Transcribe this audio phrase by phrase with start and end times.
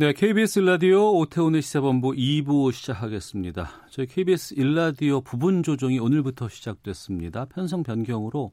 [0.00, 3.68] 네, KBS 일라디오 오태훈의 시사본부 2부 시작하겠습니다.
[3.90, 7.46] 저희 KBS 일라디오 부분 조정이 오늘부터 시작됐습니다.
[7.46, 8.52] 편성 변경으로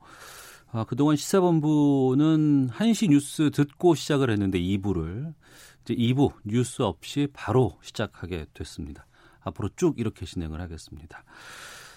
[0.72, 5.36] 아, 그동안 시사본부는 1시 뉴스 듣고 시작을 했는데 2부를
[5.84, 9.06] 이제 2부 뉴스 없이 바로 시작하게 됐습니다.
[9.42, 11.24] 앞으로 쭉 이렇게 진행을 하겠습니다.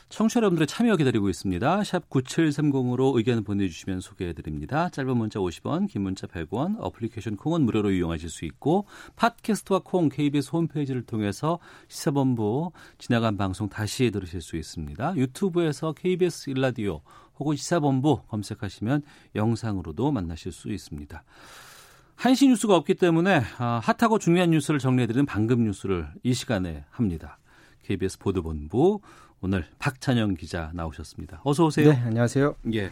[0.09, 1.85] 청취자 여러분들의 참여 기다리고 있습니다.
[1.85, 4.89] 샵 9730으로 의견 보내주시면 소개해드립니다.
[4.89, 10.51] 짧은 문자 50원, 긴 문자 100원, 어플리케이션 콩은 무료로 이용하실 수 있고 팟캐스트와 콩 KBS
[10.53, 11.59] 홈페이지를 통해서
[11.89, 15.15] 시사본부 지나간 방송 다시 들으실 수 있습니다.
[15.17, 17.03] 유튜브에서 KBS 일라디오
[17.39, 19.03] 혹은 시사본부 검색하시면
[19.35, 21.23] 영상으로도 만나실 수 있습니다.
[22.17, 27.39] 한시 뉴스가 없기 때문에 아, 핫하고 중요한 뉴스를 정리해드리는 방금 뉴스를 이 시간에 합니다.
[27.85, 29.01] KBS 보도본부
[29.41, 31.41] 오늘 박찬영 기자 나오셨습니다.
[31.45, 31.91] 어서 오세요.
[31.91, 32.57] 네, 안녕하세요.
[32.75, 32.91] 예.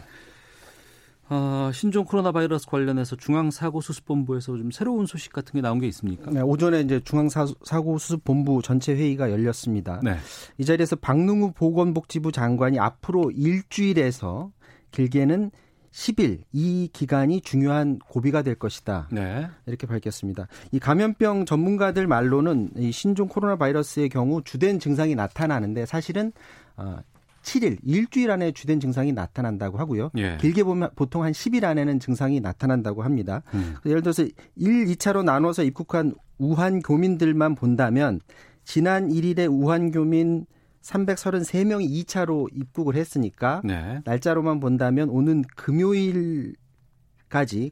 [1.29, 6.31] 어, 신종 코로나 바이러스 관련해서 중앙사고수습본부에서 좀 새로운 소식 같은 게 나온 게 있습니까?
[6.31, 9.99] 네, 오전에 이제 중앙사고수습본부 전체 회의가 열렸습니다.
[10.03, 10.15] 네.
[10.57, 14.51] 이 자리에서 박능우 보건복지부 장관이 앞으로 일주일에서
[14.91, 15.51] 길게는
[15.97, 19.07] 10일 이 기간이 중요한 고비가 될 것이다.
[19.11, 19.47] 네.
[19.65, 20.47] 이렇게 밝혔습니다.
[20.71, 26.31] 이 감염병 전문가들 말로는 이 신종 코로나 바이러스의 경우 주된 증상이 나타나는데 사실은
[26.75, 26.99] 어
[27.41, 30.11] 7일, 일주일 안에 주된 증상이 나타난다고 하고요.
[30.17, 30.37] 예.
[30.39, 33.41] 길게 보면 보통 한 10일 안에는 증상이 나타난다고 합니다.
[33.53, 33.75] 음.
[33.85, 38.19] 예를 들어서 1, 2차로 나눠서 입국한 우한 교민들만 본다면
[38.65, 40.45] 지난 1일에 우한 교민
[40.81, 44.01] 333명이 2차로 입국을 했으니까 네.
[44.05, 46.55] 날짜로만 본다면 오는 금요일까지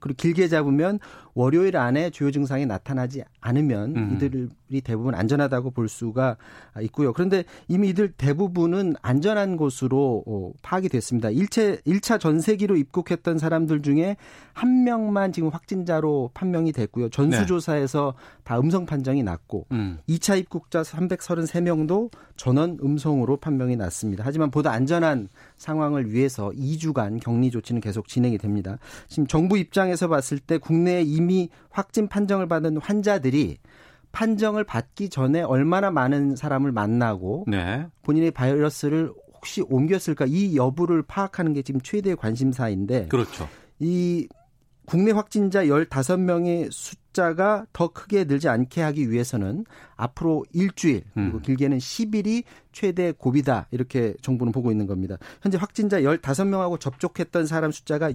[0.01, 0.99] 그리고 길게 잡으면
[1.35, 4.13] 월요일 안에 주요 증상이 나타나지 않으면 음.
[4.15, 6.37] 이들이 대부분 안전하다고 볼 수가
[6.83, 7.11] 있고요.
[7.11, 11.29] 그런데 이미 이들 대부분은 안전한 곳으로 어, 파악이 됐습니다.
[11.29, 14.15] 1차, 1차 전세기로 입국했던 사람들 중에
[14.53, 17.09] 한 명만 지금 확진자로 판명이 됐고요.
[17.09, 18.13] 전수조사에서
[18.45, 19.97] 다 음성 판정이 났고 음.
[20.07, 24.23] 2차 입국자 333명도 전원 음성으로 판명이 났습니다.
[24.25, 28.77] 하지만 보다 안전한 상황을 위해서 2주간 격리 조치는 계속 진행이 됩니다.
[29.09, 31.24] 지금 정부 입장에서 봤을 때 국내에 이미
[31.69, 33.57] 확진 판정을 받은 환자들이
[34.11, 37.87] 판정을 받기 전에 얼마나 많은 사람을 만나고 네.
[38.03, 43.47] 본인의 바이러스를 혹시 옮겼을까 이 여부를 파악하는 게 지금 최대의 관심사인데 그렇죠.
[43.79, 44.27] 이
[44.85, 49.65] 국내 확진자 15명의 숫자가 더 크게 늘지 않게 하기 위해서는
[49.95, 51.41] 앞으로 일주일 그리고 음.
[51.41, 55.17] 길게는 10일이 최대 고비다 이렇게 정부는 보고 있는 겁니다.
[55.41, 58.11] 현재 확진자 15명하고 접촉했던 사람 숫자가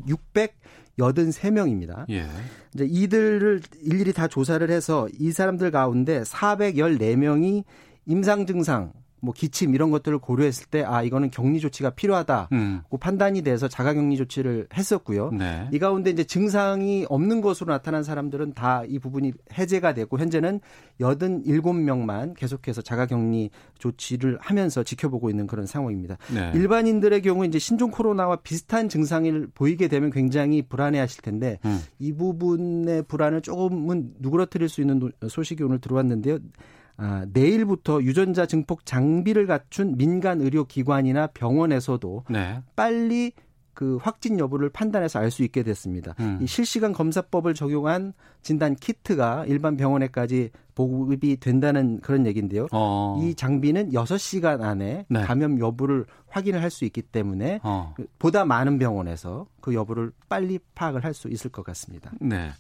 [0.99, 2.09] 683명입니다.
[2.11, 2.27] 예.
[2.75, 7.65] 이제 이들을 일일이 다 조사를 해서 이 사람들 가운데 414명이
[8.07, 8.93] 임상 증상
[9.23, 12.49] 뭐 기침 이런 것들을 고려했을 때 아 이거는 격리 조치가 필요하다.
[12.53, 12.81] 음.
[12.89, 15.31] 고 판단이 돼서 자가 격리 조치를 했었고요.
[15.33, 15.69] 네.
[15.73, 20.61] 이 가운데 이제 증상이 없는 것으로 나타난 사람들은 다 이 부분이 해제가 되고 현재는
[21.01, 26.17] 87명만 계속해서 자가 격리 조치를 하면서 지켜보고 있는 그런 상황입니다.
[26.35, 26.53] 네.
[26.55, 31.81] 일반인들의 경우 이제 신종 코로나와 비슷한 증상을 보이게 되면 굉장히 불안해하실 텐데 음.
[31.99, 36.39] 이 부분의 불안을 조금은 누그러뜨릴 수 있는 노- 소식이 오늘 들어왔는데요.
[37.01, 42.63] 아, 내일부터 유전자 증폭 장비를 갖춘 민간 의료 기관이나 병원에서도 네.
[42.77, 43.33] 빨리
[43.73, 46.15] 그 확진 여부를 판단해서 알 수 있게 됐습니다.
[46.21, 46.39] 음.
[46.43, 48.13] 이 실시간 검사법을 적용한
[48.43, 52.67] 진단 키트가 일반 병원에까지 보급이 된다는 그런 얘기인데요.
[52.73, 53.19] 어.
[53.23, 55.23] 이 장비는 6시간 안에 네.
[55.23, 57.95] 감염 여부를 확인을 할 수 있기 때문에 어.
[58.19, 62.13] 보다 많은 병원에서 그 여부를 빨리 파악을 할 수 있을 것 같습니다.
[62.21, 62.51] 네.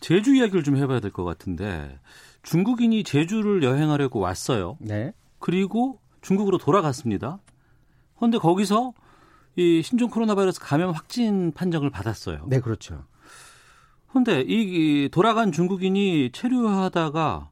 [0.00, 1.98] 제주 이야기를 좀 해봐야 될 것 같은데
[2.44, 4.76] 중국인이 제주를 여행하려고 왔어요.
[4.80, 5.12] 네.
[5.38, 7.38] 그리고 중국으로 돌아갔습니다.
[8.16, 8.92] 그런데 거기서
[9.56, 12.46] 이 신종 코로나 바이러스 감염 확진 판정을 받았어요.
[12.48, 13.04] 네, 그렇죠.
[14.08, 17.50] 그런데 이, 이 돌아간 중국인이 체류하다가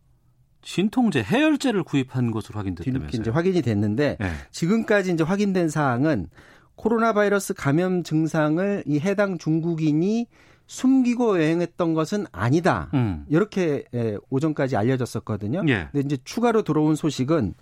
[0.62, 3.34] 진통제, 해열제를 구입한 것으로 뒤늦게 이제 확인됐다면서요.
[3.34, 4.30] 확인이 됐는데 네.
[4.52, 6.28] 지금까지 이제 확인된 사항은
[6.76, 10.26] 코로나 바이러스 감염 증상을 이 해당 중국인이
[10.72, 12.88] 숨기고 여행했던 것은 아니다.
[12.94, 13.26] 음.
[13.28, 15.64] 이렇게 예, 오전까지 알려졌었거든요.
[15.68, 15.88] 예.
[15.92, 17.52] 근데 이제 추가로 들어온 소식은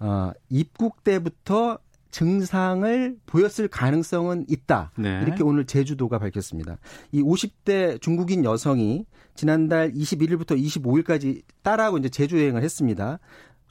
[0.00, 1.78] 어, 입국 때부터
[2.10, 4.92] 증상을 보였을 가능성은 있다.
[4.98, 5.22] 네.
[5.22, 6.76] 이렇게 오늘 제주도가 밝혔습니다.
[7.12, 13.20] 이 50대 중국인 여성이 지난달 21일부터 25일까지 딸하고 이제 제주 여행을 했습니다.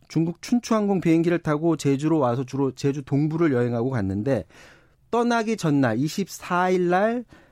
[0.07, 4.45] 중국 춘추항공 비행기를 타고 제주로 와서 주로 제주 동부를 여행하고 갔는데
[5.11, 7.42] 떠나기 전날 24일 날 예,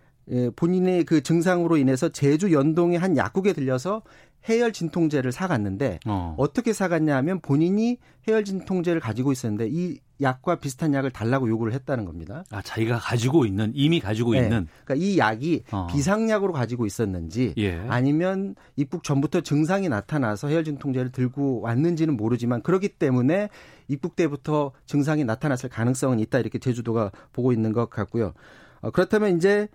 [0.55, 4.03] 본인의 그 증상으로 인해서 제주 연동의 한 약국에 들려서
[4.49, 6.35] 해열 진통제를 사갔는데 어.
[6.37, 7.97] 어떻게 사갔냐 하면 본인이
[8.27, 12.43] 해열 진통제를 가지고 있었는데 이 약과 비슷한 약을 달라고 요구를 했다는 겁니다.
[12.51, 14.43] 아, 자기가 가지고 있는 이미 가지고 네.
[14.43, 15.87] 있는 그러니까 이 약이 어.
[15.87, 17.79] 비상약으로 가지고 있었는지 예.
[17.87, 23.49] 아니면 입국 전부터 증상이 나타나서 해열 진통제를 들고 왔는지는 모르지만 그렇기 때문에
[23.87, 28.33] 입국 때부터 증상이 나타났을 가능성은 있다 이렇게 제주도가 보고 있는 것 같고요.
[28.81, 29.67] 어, 그렇다면 이제 에,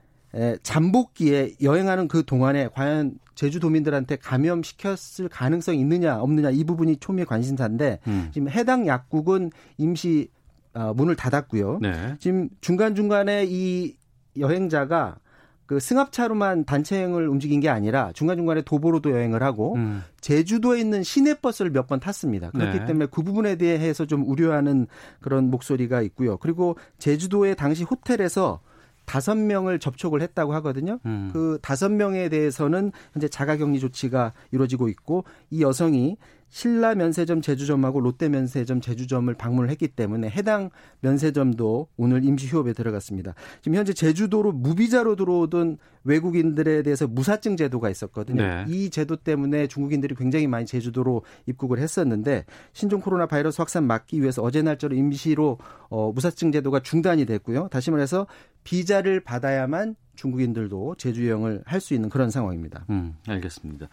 [0.62, 8.30] 잠복기에 여행하는 그 동안에 과연 제주도민들한테 감염시켰을 가능성이 있느냐 없느냐 이 부분이 초미의 관심사인데 음.
[8.32, 10.28] 지금 해당 약국은 임시
[10.74, 11.78] 어, 문을 닫았고요.
[11.80, 12.16] 네.
[12.18, 13.96] 지금 중간중간에 이
[14.38, 15.16] 여행자가
[15.64, 20.02] 그 승합차로만 단체 여행을 움직인 게 아니라 중간중간에 도보로도 여행을 하고 음.
[20.20, 22.50] 제주도에 있는 시내버스를 몇 번 탔습니다.
[22.50, 22.84] 그렇기 네.
[22.84, 24.86] 때문에 그 부분에 대해서 좀 우려하는
[25.20, 26.36] 그런 목소리가 있고요.
[26.36, 28.60] 그리고 제주도의 당시 호텔에서
[29.06, 30.98] 다섯 명을 접촉을 했다고 하거든요.
[31.06, 31.30] 음.
[31.32, 36.16] 그 다섯 명에 대해서는 현재 자가격리 조치가 이루어지고 있고 이 여성이
[36.48, 40.70] 신라 면세점 제주점하고 롯데 면세점 제주점을 방문을 했기 때문에 해당
[41.00, 43.34] 면세점도 오늘 임시 휴업에 들어갔습니다.
[43.62, 48.42] 지금 현재 제주도로 무비자로 들어오던 외국인들에 대해서 무사증 제도가 있었거든요.
[48.42, 48.64] 네.
[48.68, 54.40] 이 제도 때문에 중국인들이 굉장히 많이 제주도로 입국을 했었는데 신종 코로나 바이러스 확산 막기 위해서
[54.42, 55.58] 어제 날짜로 임시로
[55.88, 57.68] 어, 무사증 제도가 중단이 됐고요.
[57.68, 58.26] 다시 말해서
[58.64, 62.86] 비자를 받아야만 중국인들도 제주 여행을 할 수 있는 그런 상황입니다.
[62.88, 63.88] 음, 알겠습니다.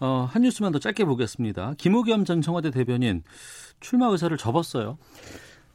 [0.00, 1.74] 어, 한 뉴스만 더 짧게 보겠습니다.
[1.76, 3.22] 김우겸 전 청와대 대변인
[3.80, 4.98] 출마 의사를 접었어요.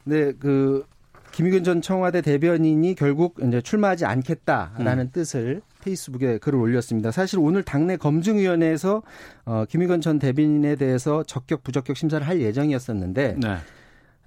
[0.04, 0.86] 네, 그
[1.32, 7.12] 김의견 전 청와대 대변인이 결국 이제 출마하지 않겠다라는 뜻을 페이스북에 글을 올렸습니다.
[7.12, 9.04] 사실 오늘 당내 검증위원회에서
[9.44, 13.58] 어, 김의견 전 대변인에 대해서 적격 부적격 심사를 할 예정이었었는데 네.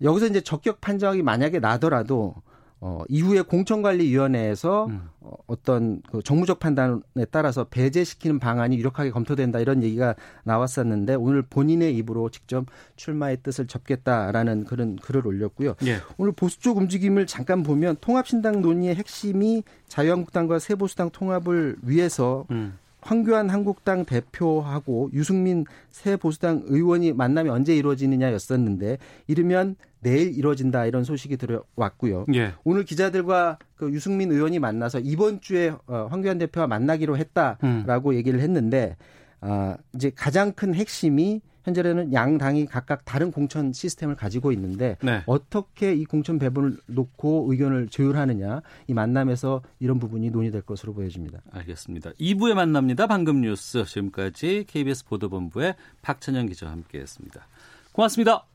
[0.02, 2.34] 여기서 이제 적격 판정이 만약에 나더라도
[2.80, 5.08] 어, 이후에 공천관리위원회에서 음.
[5.20, 10.14] 어, 어떤 그 정무적 판단에 따라서 배제시키는 방안이 유력하게 검토된다 이런 얘기가
[10.44, 15.74] 나왔었는데 오늘 본인의 입으로 직접 출마의 뜻을 접겠다라는 그런 글을 올렸고요.
[15.86, 15.96] 예.
[16.18, 22.78] 오늘 보수 쪽 움직임을 잠깐 보면 통합신당 논의의 핵심이 자유한국당과 새보수당 통합을 위해서 음.
[23.00, 31.36] 황교안 한국당 대표하고 유승민 새 보수당 의원이 만남이 언제 이루어지느냐였었는데 이르면 내일 이루어진다 이런 소식이
[31.36, 32.26] 들어왔고요.
[32.34, 32.54] 예.
[32.64, 38.96] 오늘 기자들과 그 유승민 의원이 만나서 이번 주에 어, 황교안 대표와 만나기로 했다라고 얘기를 했는데
[39.40, 45.22] 아 이제 가장 큰 핵심이 현재는 양 당이 각각 다른 공천 시스템을 가지고 있는데 네.
[45.26, 51.40] 어떻게 이 공천 배분을 놓고 의견을 조율하느냐 이 만남에서 이런 부분이 논의될 것으로 보여집니다.
[51.52, 52.12] 알겠습니다.
[52.12, 53.06] 2부에 만납니다.
[53.06, 57.46] 방금 뉴스 지금까지 KBS 보도본부의 박찬영 기자와 함께했습니다.
[57.92, 58.46] 고맙습니다.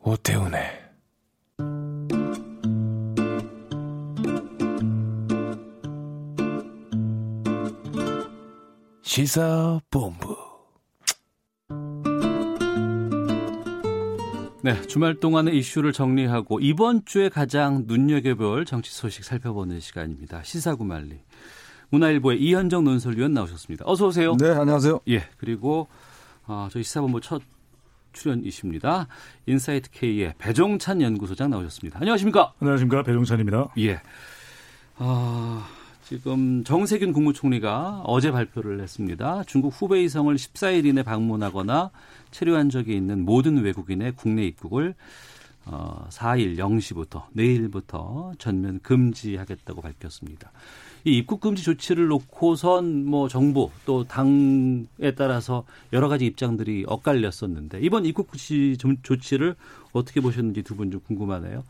[0.00, 0.62] 오태훈의
[9.02, 10.50] 시사본부
[14.62, 20.42] 네, 주말 동안의 이슈를 정리하고 이번 주에 가장 눈여겨볼 정치 소식 살펴보는 시간입니다.
[20.42, 21.20] 시사구말리.
[21.90, 23.84] 문화일보의 이현종 논설위원 나오셨습니다.
[23.86, 24.36] 어서 오세요.
[24.36, 25.00] 네, 안녕하세요.
[25.08, 25.88] 예, 그리고
[26.46, 27.42] 어, 저희 시사본부 첫
[28.12, 29.06] 출연이십니다.
[29.46, 31.98] 인사이트 K의 배종찬 연구소장 나오셨습니다.
[32.00, 32.54] 안녕하십니까?
[32.60, 33.02] 안녕하십니까.
[33.02, 33.68] 배종찬입니다.
[33.78, 34.00] 예.
[34.96, 35.68] 아,
[36.04, 39.44] 지금 정세균 국무총리가 어제 발표를 했습니다.
[39.46, 41.90] 중국 후베이성을 14일 이내 방문하거나
[42.30, 44.94] 체류한 적이 있는 모든 외국인의 국내 입국을
[45.66, 50.50] 어, 4일 0시부터 내일부터 전면 금지하겠다고 밝혔습니다.
[51.04, 54.84] 이 입국 금지 조치를 놓고선 뭐 정부 또 당에
[55.16, 59.54] 따라서 여러 가지 입장들이 엇갈렸었는데 이번 입국 금지 좀- 조치를
[59.92, 61.64] 어떻게 보셨는지 두 분 좀 궁금하네요.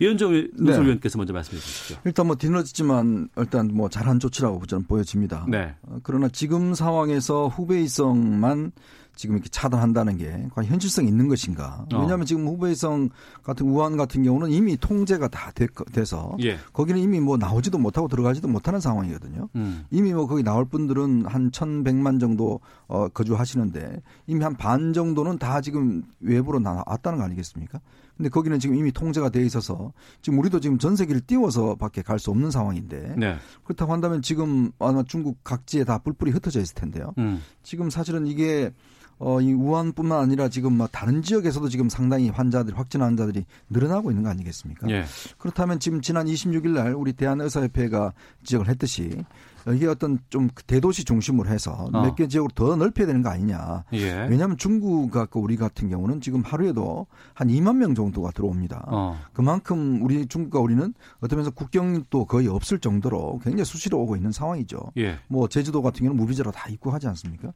[0.00, 2.00] 이현정 논설위원께서 먼저 말씀해 주시죠.
[2.04, 5.46] 일단 뭐 뒤늦었지만 일단 뭐 잘한 조치라고 저는 보여집니다.
[5.48, 5.74] 네.
[5.82, 8.72] 어, 그러나 지금 상황에서 후베이성만
[9.14, 11.86] 지금 이렇게 차단한다는 게 과연 현실성이 있는 것인가?
[11.92, 12.00] 어.
[12.00, 13.10] 왜냐하면 지금 후베이성
[13.42, 15.68] 같은 우한 같은 경우는 이미 통제가 다 돼,
[16.04, 16.58] 서 예.
[16.72, 19.48] 거기는 이미 뭐 나오지도 못하고 들어가지도 못하는 상황이거든요.
[19.54, 19.84] 음.
[19.90, 25.60] 이미 뭐 거기 나올 분들은 한 1,100만 정도 어, 거주하시는데 이미 한 반 정도는 다
[25.60, 27.80] 지금 외부로 나왔다는 거 아니겠습니까?
[28.16, 29.92] 근데 거기는 지금 이미 통제가 돼 있어서
[30.22, 33.36] 지금 우리도 지금 전세기를 띄워서 밖에 갈 수 없는 상황인데 네.
[33.64, 37.12] 그렇다고 한다면 지금 아마 중국 각지에 다 뿔뿔이 흩어져 있을 텐데요.
[37.18, 37.42] 음.
[37.62, 38.72] 지금 사실은 이게
[39.18, 44.22] 어, 이 우한뿐만 아니라 지금 뭐 다른 지역에서도 지금 상당히 환자들, 확진 환자들이 늘어나고 있는
[44.24, 44.88] 거 아니겠습니까?
[44.90, 45.04] 예.
[45.38, 49.24] 그렇다면 지금 지난 26일 날 우리 대한의사협회가 지적을 했듯이
[49.72, 52.02] 이게 어떤 좀 대도시 중심으로 해서 어.
[52.02, 53.84] 몇개 지역으로 더 넓혀야 되는 거 아니냐.
[53.94, 54.26] 예.
[54.28, 58.84] 왜냐하면 중국과 그 우리 같은 경우는 지금 하루에도 한 2만 명 정도가 들어옵니다.
[58.88, 59.18] 어.
[59.32, 64.92] 그만큼 우리 중국과 우리는 어떤 면에서 국경도 거의 없을 정도로 굉장히 수시로 오고 있는 상황이죠.
[64.98, 65.18] 예.
[65.28, 67.52] 뭐 제주도 같은 경우는 무비자로 다 입국하지 않습니까?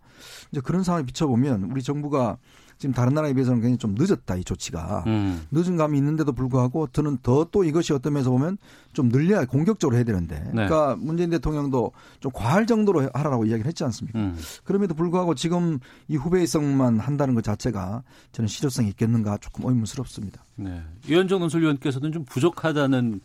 [0.50, 2.38] 이제 그런 상황에 비춰보면 우리 정부가
[2.78, 5.42] 지금 다른 나라에 비해서는 굉장히 좀 늦었다 이 조치가 음.
[5.50, 8.58] 늦은 감이 있는데도 불구하고 저는 더 또 이것이 어떤 면에서 보면
[8.92, 10.50] 좀 늘려야 공격적으로 해야 되는데 네.
[10.52, 14.18] 그러니까 문재인 대통령도 좀 과할 정도로 하라고 이야기를 했지 않습니까?
[14.18, 14.38] 음.
[14.64, 20.44] 그럼에도 불구하고 지금 이 후배성만 한다는 것 자체가 저는 실효성이 있겠는가 조금 의문스럽습니다.
[20.56, 20.82] 네.
[21.08, 23.20] 이현정 논설위원께서는 좀 부족하다는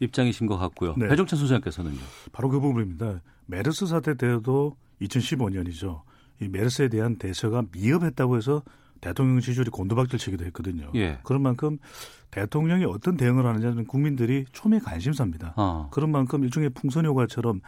[0.00, 0.94] 입장이신 것 같고요.
[0.96, 1.08] 네.
[1.08, 1.98] 배종찬 소장께서는요.
[2.32, 3.20] 바로 그 부분입니다.
[3.46, 6.02] 메르스 사태 때도 2015년이죠.
[6.40, 8.62] 이 메르스에 대한 대처가 미흡했다고 해서
[9.04, 10.90] 대통령 지지율이 곤두박질 치기도 했거든요.
[10.94, 11.18] 예.
[11.24, 11.76] 그런 만큼
[12.30, 15.52] 대통령이 어떤 대응을 하느냐는 국민들이 초미의 관심사입니다.
[15.56, 15.90] 어.
[15.92, 17.60] 그런 만큼 일종의 풍선 효과처럼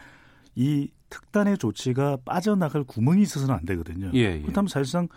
[0.54, 4.10] 이 특단의 조치가 빠져나갈 구멍이 있어서는 안 되거든요.
[4.14, 4.40] 예, 예.
[4.40, 5.08] 그렇다면 사실상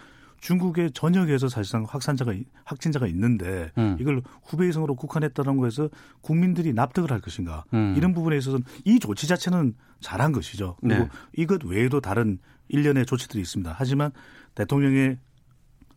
[0.42, 2.34] 중국의 전역에서 사실상 확산자가
[2.66, 3.96] 확진자가 있는데 음.
[4.00, 7.94] 이걸 후베이성으로 국한했다는 거에서 국민들이 납득을 할 것인가 음.
[7.98, 10.76] 이런 부분에 있어서는 이 조치 자체는 잘한 것이죠.
[10.82, 11.10] 그리고 네.
[11.38, 13.74] 이것 외에도 다른 일련의 조치들이 있습니다.
[13.78, 14.12] 하지만
[14.56, 15.18] 대통령의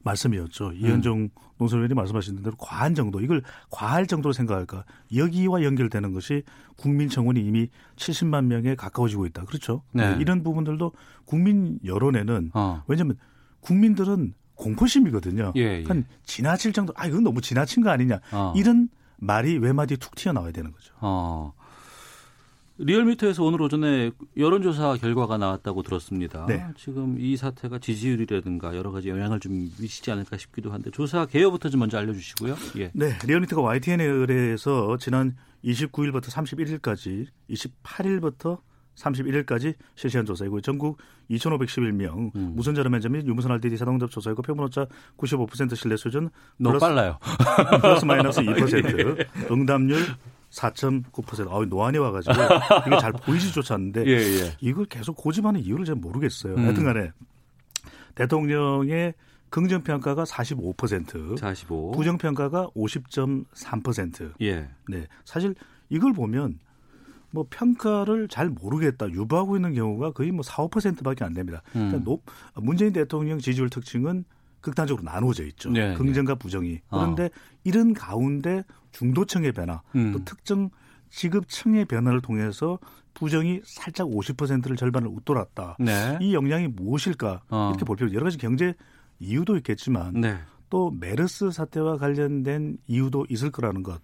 [0.05, 0.73] 말씀이었죠.
[0.73, 4.85] 이현정 논설위원이 말씀하신 대로 과한 정도, 이걸 과할 정도로 생각할까?
[5.15, 6.43] 여기와 연결되는 것이
[6.77, 9.45] 국민 청원이 이미 70만 명에 가까워지고 있다.
[9.45, 9.83] 그렇죠?
[9.93, 10.17] 네.
[10.21, 10.93] 이런 부분들도
[11.25, 12.83] 국민 여론에는 어.
[12.87, 13.17] 왜냐하면
[13.61, 15.53] 국민들은 공포심이거든요.
[15.57, 15.85] 예, 예.
[15.85, 18.21] 한 지나칠 정도, 아 이건 너무 지나친 거 아니냐?
[18.33, 18.53] 어.
[18.57, 20.95] 이런 말이 외마디 툭 튀어나와야 되는 거죠.
[21.01, 21.53] 어.
[22.79, 26.47] 리얼미터에서 오늘 오전에 여론조사 결과가 나왔다고 들었습니다.
[26.47, 26.67] 네.
[26.77, 31.81] 지금 이 사태가 지지율이라든가 여러 가지 영향을 좀 미치지 않을까 싶기도 한데 조사 개요부터 좀
[31.81, 32.57] 먼저 알려주시고요.
[32.79, 32.91] 예.
[32.95, 38.59] 네, 리얼미터가 YTN에 의뢰해서 지난 29일부터 31일까지, 28일부터
[38.97, 40.99] 31일까지 실시한 조사이고 전국
[41.31, 42.53] 2,511명 음.
[42.57, 44.87] 무선전화 면접 및 유무선 RDD 자동접 조사이고 표본오차
[45.17, 47.19] 95% 신뢰 수준 너무 플러스, 빨라요.
[47.81, 49.99] 플러스 마이너스 2% 응답률
[50.53, 51.51] 4.9%.
[51.51, 52.35] 아, 노안이 와가지고
[52.87, 54.57] 이게 잘 보이지조차 않는데 예, 예.
[54.61, 56.55] 이걸 계속 고집하는 이유를 잘 모르겠어요.
[56.55, 56.65] 음.
[56.65, 57.11] 하여튼 간에
[58.15, 59.15] 대통령의
[59.51, 61.93] 긍정평가가 45%, 45.
[61.93, 64.33] 부정평가가 50.3%.
[64.43, 64.69] 예.
[64.89, 65.07] 네.
[65.25, 65.55] 사실
[65.89, 66.59] 이걸 보면
[67.31, 71.63] 뭐 평가를 잘 모르겠다 유보하고 있는 경우가 거의 뭐 4, 5%밖에 안 됩니다.
[71.77, 71.89] 음.
[71.89, 72.23] 그러니까 높,
[72.55, 74.25] 문재인 대통령 지지율 특징은
[74.61, 75.71] 극단적으로 나누어져 있죠.
[75.71, 76.81] 네, 긍정과 부정이.
[76.89, 77.01] 어.
[77.01, 77.31] 그런데
[77.65, 78.63] 이런 가운데
[78.93, 80.13] 중도층의 변화, 음.
[80.13, 80.71] 또 특정
[81.11, 82.79] 지급층의 변화를 통해서
[83.15, 85.77] 부정이 살짝 50%를 절반을 웃돌았다.
[85.81, 86.19] 네.
[86.21, 87.43] 이 영향이 무엇일까?
[87.51, 87.71] 어.
[87.71, 88.75] 이렇게 볼 필요 여러 가지 경제
[89.19, 90.39] 이유도 있겠지만 네.
[90.71, 94.01] 또 메르스 사태와 관련된 이유도 있을 거라는 것.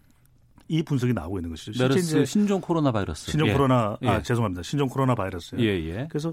[0.68, 1.83] 이 분석이 나오고 있는 것이죠.
[1.83, 3.30] 메르스 신종 코로나 바이러스.
[3.30, 3.52] 신종 예.
[3.54, 4.23] 코로나 아 예.
[4.23, 4.62] 죄송합니다.
[4.62, 5.59] 신종 코로나 바이러스요.
[5.61, 6.07] 예, 예.
[6.11, 6.30] 그래서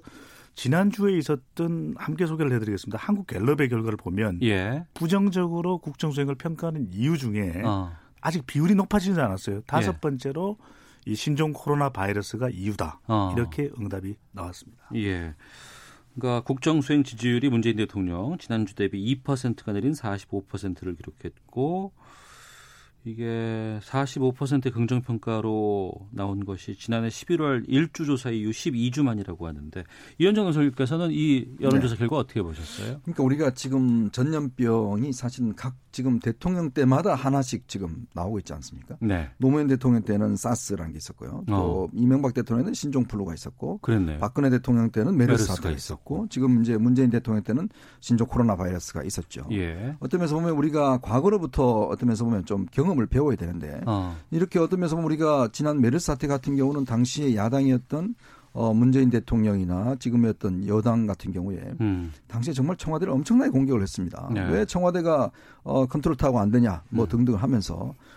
[0.56, 2.98] 지난주에 있었던 함께 소개를 해드리겠습니다.
[2.98, 4.86] 한국 갤럽의 결과를 보면 예.
[4.94, 7.94] 부정적으로 국정 수행을 평가하는 이유 중에 어.
[8.25, 9.62] 아직 비율이 높아지지 않았어요.
[9.67, 10.00] 다섯 예.
[10.00, 10.58] 번째로
[11.05, 13.01] 이 신종 코로나 바이러스가 이유다.
[13.08, 13.32] 어.
[13.38, 14.84] 이렇게 응답이 나왔습니다.
[14.96, 15.36] 예.
[16.15, 21.94] 그러니까 국정 수행 지지율이 문재인 대통령 지난주 대비 2%가 내린 45%를 기록했고
[23.03, 29.84] 이게 45% 긍정 평가로 나온 것이 지난해 11월 1주 조사 이후 12주 만이라고 하는데
[30.17, 33.01] 이현정 의원님께서는 이 여론조사 결과 어떻게 보셨어요?
[33.03, 38.98] 그러니까 우리가 지금 전염병이 사실은 각 지금 대통령 때마다 하나씩 지금 나오고 있지 않습니까?
[39.00, 39.30] 네.
[39.38, 41.46] 노무현 대통령 때는 사스라는 게 있었고요.
[41.48, 41.88] 또 어.
[41.94, 44.20] 이명박 대통령은 신종플루가 있었고 그랬네요.
[44.20, 46.16] 박근혜 대통령 때는 메르스 사태가 있었고.
[46.16, 47.70] 있었고 지금 이제 문재인 대통령 때는
[48.02, 49.48] 신종 코로나 바이러스가 있었죠.
[49.54, 49.96] 예.
[50.02, 54.18] 어떤 면에서 보면 우리가 과거로부터 어떤 면에서 보면 좀 경험을 배워야 되는데 어.
[54.32, 58.16] 이렇게 어떤 면에서 보면 우리가 지난 메르스 사태 같은 경우는 당시에 야당이었던
[58.56, 62.14] 어 문재인 대통령이나 지금의 어떤 여당 같은 경우에 음.
[62.30, 64.30] 당시에 정말 청와대를 엄청나게 공격을 했습니다.
[64.34, 64.50] 네.
[64.50, 65.30] 왜 청와대가
[65.64, 67.10] 어 컨트롤 타워가 안 되냐 뭐 음.
[67.10, 67.76] 등등 하면서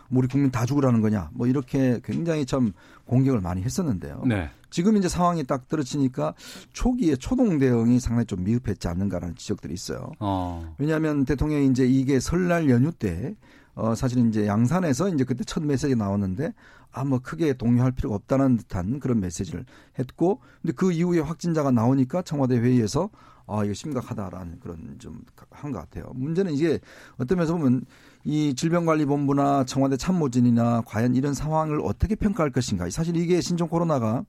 [0.08, 2.72] 뭐 우리 국민 다 죽으라는 거냐 뭐 이렇게 굉장히 참
[3.06, 4.22] 공격을 많이 했었는데요.
[4.26, 4.48] 네.
[4.70, 6.34] 지금 이제 상황이 딱 떨어지니까
[6.72, 10.12] 초기에 초동 대응이 상당히 좀 미흡했지 않는가라는 지적들이 있어요.
[10.20, 10.72] 어.
[10.78, 13.34] 왜냐하면 대통령이 이제 이게 설날 연휴 때
[13.74, 16.52] 어, 사실은 이제 양산에서 이제 그때 첫 메시지 나왔는데
[16.98, 19.64] 아, 뭐 크게 동요할 필요가 없다는 듯한 그런 메시지를
[19.98, 23.10] 했고 근데 그 이후에 확진자가 나오니까 청와대 회의에서
[23.46, 26.12] 아, 이거 심각하다라는 그런 좀 한 것 같아요.
[26.14, 26.78] 문제는 이게
[27.16, 27.84] 어떤 면에서 보면
[28.24, 32.88] 이 질병관리본부나 청와대 참모진이나 과연 이런 상황을 어떻게 평가할 것인가.
[32.90, 34.24] 사실 이게 신종 코로나가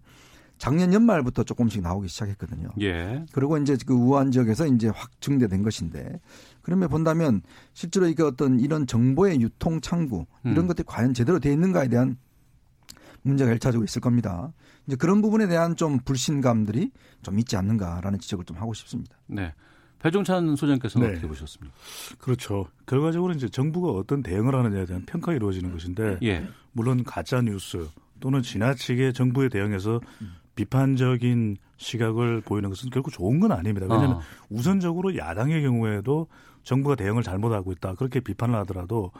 [0.57, 2.69] 작년 연말부터 조금씩 나오기 시작했거든요.
[2.81, 3.25] 예.
[3.31, 6.19] 그리고 이제 그 우한 지역에서 이제 확 증대된 것인데
[6.61, 7.41] 그러면 본다면
[7.73, 10.67] 실제로 이게 어떤 이런 정보의 유통 창구 이런 음.
[10.67, 12.17] 것들이 과연 제대로 돼 있는가에 대한
[13.29, 14.51] 문제가 일차적으로 있을 겁니다.
[14.87, 19.15] 이제 그런 부분에 대한 좀 불신감들이 좀 있지 않는가라는 지적을 좀 하고 싶습니다.
[19.27, 19.53] 네.
[19.99, 21.13] 배종찬 소장께서는 네.
[21.13, 21.75] 어떻게 보셨습니까?
[22.19, 22.67] 그렇죠.
[22.85, 26.47] 결과적으로 이제 정부가 어떤 대응을 하느냐에 대한 평가가 이루어지는 것인데 예.
[26.71, 27.87] 물론 가짜 뉴스
[28.19, 29.99] 또는 지나치게 정부에 대응해서
[30.55, 33.87] 비판적인 시각을 보이는 것은 결국 좋은 건 아닙니다.
[33.89, 34.21] 왜냐하면 어.
[34.49, 36.27] 우선적으로 야당의 경우에도
[36.63, 39.11] 정부가 대응을 잘못하고 있다 그렇게 비판을 하더라도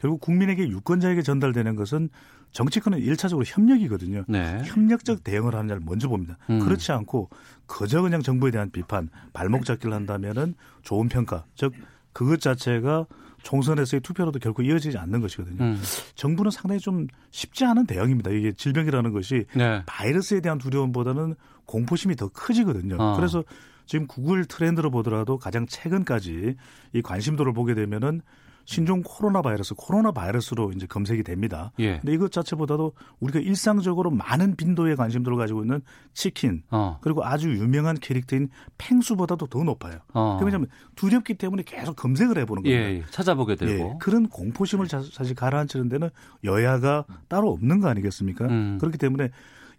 [0.00, 2.08] 결국 국민에게 유권자에게 전달되는 것은
[2.52, 4.24] 정치권은 일차적으로 협력이거든요.
[4.28, 4.62] 네.
[4.64, 6.38] 협력적 대응을 하느냐를 먼저 봅니다.
[6.50, 6.58] 음.
[6.60, 7.28] 그렇지 않고
[7.66, 11.72] 그저 그냥 정부에 대한 비판, 발목 잡기를 한다면은 좋은 평가, 즉
[12.12, 13.06] 그것 자체가
[13.42, 15.62] 총선에서의 투표로도 결코 이어지지 않는 것이거든요.
[15.62, 15.80] 음.
[16.16, 18.30] 정부는 상당히 좀 쉽지 않은 대응입니다.
[18.30, 19.82] 이게 질병이라는 것이 네.
[19.86, 22.96] 바이러스에 대한 두려움보다는 공포심이 더 커지거든요.
[22.98, 23.16] 어.
[23.16, 23.44] 그래서
[23.86, 26.56] 지금 구글 트렌드로 보더라도 가장 최근까지
[26.92, 28.20] 이 관심도를 보게 되면은
[28.68, 31.72] 신종 코로나 바이러스, 코로나 바이러스로 이제 검색이 됩니다.
[31.78, 32.00] 예.
[32.00, 35.80] 근데 이것 자체보다도 우리가 일상적으로 많은 빈도의 관심도를 가지고 있는
[36.12, 36.98] 치킨 어.
[37.00, 40.00] 그리고 아주 유명한 캐릭터인 펭수보다도 더 높아요.
[40.12, 40.38] 어.
[40.44, 43.06] 왜냐하면 두렵기 때문에 계속 검색을 해보는 예, 겁니다.
[43.06, 43.10] 예.
[43.10, 43.72] 찾아보게 되고.
[43.72, 46.10] 예, 그런 공포심을 자- 사실 가라앉히는 데는
[46.44, 48.44] 여야가 따로 없는 거 아니겠습니까?
[48.48, 48.76] 음.
[48.78, 49.30] 그렇기 때문에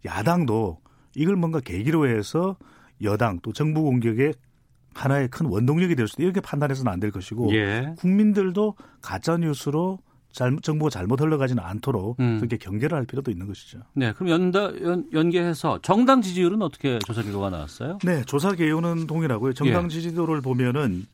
[0.04, 0.80] 야당도
[1.16, 2.58] 이걸 뭔가 계기로 해서
[3.04, 4.34] 여당 또 정부 공격에
[4.94, 7.94] 하나의 큰 원동력이 될 수도 이렇게 판단해서는 안 될 것이고 예.
[7.98, 10.00] 국민들도 가짜 뉴스로
[10.32, 12.38] 잘못 정보가 잘못 흘러가지는 않도록 음.
[12.38, 13.80] 그렇게 경계를 할 필요도 있는 것이죠.
[13.94, 14.14] 네.
[14.14, 17.98] 그럼 연다, 연, 연계해서 정당 지지율은 어떻게 조사 결과가 나왔어요?
[18.04, 19.54] 네, 조사 개요는 동일하고요.
[19.54, 19.90] 정당 예.
[19.90, 21.06] 지지도를 보면은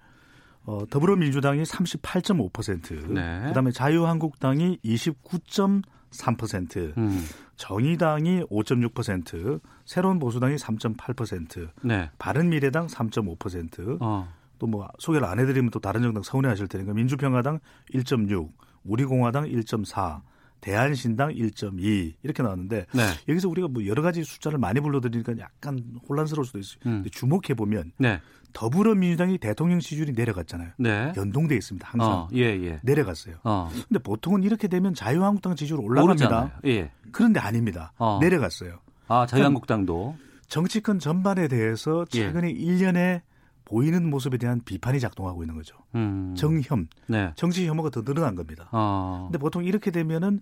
[0.66, 3.44] 어, 더불어민주당이 38.5%, 네.
[3.48, 7.26] 그다음에 자유한국당이 29.3%, 음.
[7.58, 12.10] 정의당이 5.6%, 새로운 보수당이 3.8%, 네.
[12.18, 14.28] 바른미래당 3.5%, 어.
[14.60, 17.60] 또뭐 소개를 안 해드리면 또 다른 정당 서운해하실 테니까 민주평화당
[17.94, 18.50] 1.6,
[18.84, 20.22] 우리공화당 1.4,
[20.62, 23.04] 대한신당 1.2 이렇게 나왔는데 네.
[23.30, 26.80] 여기서 우리가 뭐 여러 가지 숫자를 많이 불러드리니까 약간 혼란스러울 수도 있어요.
[26.88, 26.92] 음.
[27.04, 28.20] 근데 주목해 보면 네.
[28.56, 30.72] 더불어민주당이 대통령 지지율이 내려갔잖아요.
[30.78, 31.12] 네.
[31.18, 31.88] 연동돼 있습니다.
[31.88, 32.80] 항상 어, 예, 예.
[32.84, 33.36] 내려갔어요.
[33.44, 33.70] 어.
[33.88, 36.62] 근데 보통은 이렇게 되면 자유한국당 지지율 올라갑니다.
[36.66, 36.90] 예.
[37.12, 37.92] 그런데 아닙니다.
[37.98, 38.18] 어.
[38.22, 38.80] 내려갔어요.
[39.10, 40.16] 아, 자유한국당도.
[40.48, 42.20] 정치권 전반에 대해서 예.
[42.20, 43.22] 최근에 1년에
[43.66, 45.76] 보이는 모습에 대한 비판이 작동하고 있는 거죠.
[45.96, 46.34] 음.
[46.38, 47.34] 정혐, 네.
[47.36, 48.70] 정치 혐오가 더 늘어난 겁니다.
[48.72, 49.28] 어.
[49.28, 50.40] 근데 보통 이렇게 되면은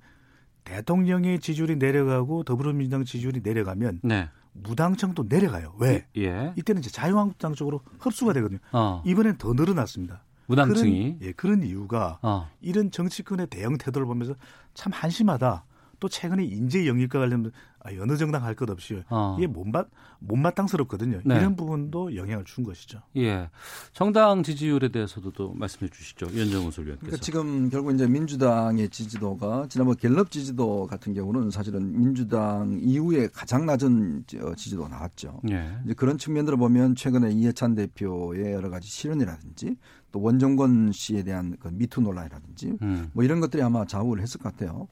[0.64, 4.30] 대통령의 지지율이 내려가고 더불어민주당 지지율이 내려가면 네.
[4.54, 5.74] 무당청도 내려가요.
[5.80, 6.06] 왜?
[6.18, 6.54] 예.
[6.56, 8.60] 이때는 이제 자유한국당 쪽으로 흡수가 되거든요.
[8.72, 9.02] 어.
[9.06, 10.24] 이번엔 더 늘어났습니다.
[10.48, 11.18] 무당층이.
[11.18, 12.50] 그런, 예, 그런 이유가 어.
[12.62, 14.36] 이런 정치권의 대응 태도를 보면서
[14.74, 15.66] 참 한심하다.
[16.00, 17.52] 또 최근에 인재 영입과 관련된
[17.84, 19.36] 아, 어느 정당 할 것 없이 어.
[19.38, 19.88] 이게 못맛
[20.20, 21.22] 못마땅스럽거든요.
[21.26, 21.36] 네.
[21.36, 23.00] 이런 부분도 영향을 준 것이죠.
[23.18, 23.50] 예.
[23.92, 26.28] 정당 지지율에 대해서도 또 말씀해 주시죠.
[26.28, 27.06] 연정훈 소위원께서.
[27.06, 33.66] 그러니까 지금 결국 이제 민주당의 지지도가 지난번 갤럽 지지도 같은 경우는 사실은 민주당 이후에 가장
[33.66, 35.42] 낮은 저 지지도가 나왔죠.
[35.52, 35.78] 예.
[35.86, 39.76] 이제 그런 측면들을 보면 최근에 이해찬 대표의 여러 가지 실언이라든지
[40.12, 43.10] 또 원정권 씨에 대한 그 미투 논란이라든지 음.
[43.14, 44.88] 뭐 이런 것들이 아마 좌우를 했을 것 같아요.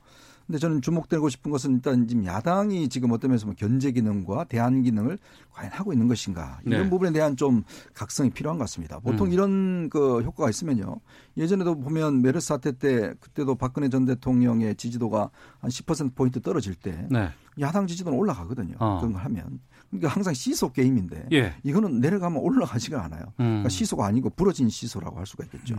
[0.51, 4.83] 근데 저는 주목되고 싶은 것은 일단 지금 야당이 지금 어떤 면에서 보면 견제 기능과 대안
[4.83, 5.17] 기능을
[5.49, 6.89] 과연 하고 있는 것인가 이런 네.
[6.89, 8.99] 부분에 대한 좀 각성이 필요한 것 같습니다.
[8.99, 9.31] 보통 음.
[9.31, 10.97] 이런 그 효과가 있으면요.
[11.37, 17.07] 예전에도 보면 메르스 사태 때 그때도 박근혜 전 대통령의 지지도가 한 10% 포인트 떨어질 때
[17.09, 17.29] 네.
[17.61, 18.75] 야당 지지도는 올라가거든요.
[18.79, 18.97] 어.
[18.99, 19.61] 그런 걸 하면.
[19.91, 21.53] 그러니까 항상 시소 게임인데 예.
[21.63, 23.23] 이거는 내려가면 올라가지가 않아요.
[23.39, 23.45] 음.
[23.45, 25.75] 그러니까 시소가 아니고 부러진 시소라고 할 수가 있겠죠.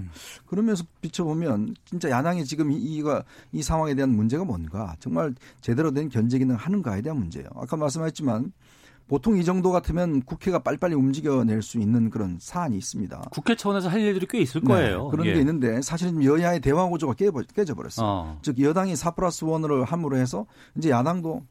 [0.47, 6.11] 그러면서 비춰보면 진짜 야당이 지금 이, 이가 이 상황에 대한 문제가 뭔가 정말 제대로 된
[6.11, 7.49] 견제 기능 하는가에 대한 문제예요.
[7.57, 8.53] 아까 말씀하셨지만
[9.09, 13.29] 보통 이 정도 같으면 국회가 빨리빨리 움직여낼 수 있는 그런 사안이 있습니다.
[13.31, 15.05] 국회 차원에서 할 일들이 꽤 있을 거예요.
[15.05, 15.35] 네, 그런 예.
[15.35, 17.15] 게 있는데 사실은 여야의 대화 구조가
[17.55, 18.07] 깨져버렸어요.
[18.07, 18.39] 어.
[18.43, 20.47] 즉 여당이 4 플러스 1을 함으로 해서
[20.77, 21.43] 이제 야당도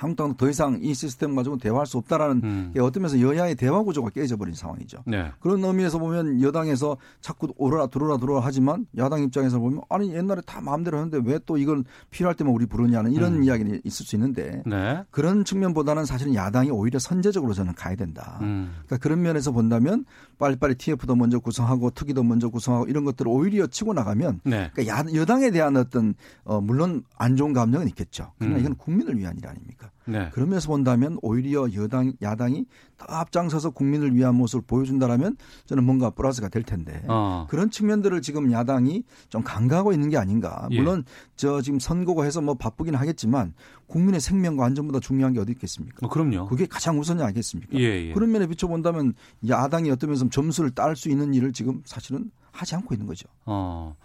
[0.00, 2.70] 한국당도 더 이상 이 시스템 가지고 대화할 수 없다라는 음.
[2.72, 5.04] 게 어떤 면에서 여야의 대화 구조가 깨져버린 상황이죠.
[5.06, 5.30] 네.
[5.40, 10.60] 그런 의미에서 보면 여당에서 자꾸 오라 들어라 들어라 하지만 야당 입장에서 보면 아니 옛날에 다
[10.60, 13.44] 마음대로 했는데 왜 또 이걸 필요할 때만 우리 부르냐는 이런 음.
[13.44, 15.02] 이야기는 있을 수 있는데 네.
[15.10, 18.38] 그런 측면보다는 사실은 야당이 오히려 선제적으로 저는 가야 된다.
[18.42, 18.70] 음.
[18.86, 20.04] 그러니까 그런 면에서 본다면
[20.38, 24.70] 빨리빨리 TF도 먼저 구성하고 특위도 먼저 구성하고 이런 것들을 오히려 치고 나가면 네.
[24.74, 28.32] 그러니까 야, 여당에 대한 어떤 어, 물론 안 좋은 감정은 있겠죠.
[28.38, 28.60] 그러나 음.
[28.60, 29.89] 이건 국민을 위한 일 아닙니까?
[30.10, 30.24] 있습니다.
[30.24, 30.30] 네.
[30.32, 32.66] 그런 면에서 본다면 오히려 여당 야당이
[32.98, 37.46] 더 앞장서서 국민을 위한 모습을 보여준다라면 저는 뭔가 플러스가 될 텐데 어.
[37.48, 40.68] 그런 측면들을 지금 야당이 좀 간과하고 있는 게 아닌가.
[40.70, 40.76] 예.
[40.76, 41.04] 물론
[41.36, 43.54] 저 지금 선거고 해서 뭐 바쁘긴 하겠지만
[43.86, 46.06] 국민의 생명과 안전보다 중요한 게 어디 있겠습니까?
[46.06, 46.46] 어, 그럼요.
[46.46, 47.78] 그게 가장 우선이 아니겠습니까?
[47.78, 48.12] 예, 예.
[48.12, 49.14] 그런 면에 비춰본다면
[49.48, 53.28] 야당이 어떤 면에서 점수를 딸 수 있는 일을 지금 사실은 하지 않고 있는 거죠.
[53.46, 53.96] 어.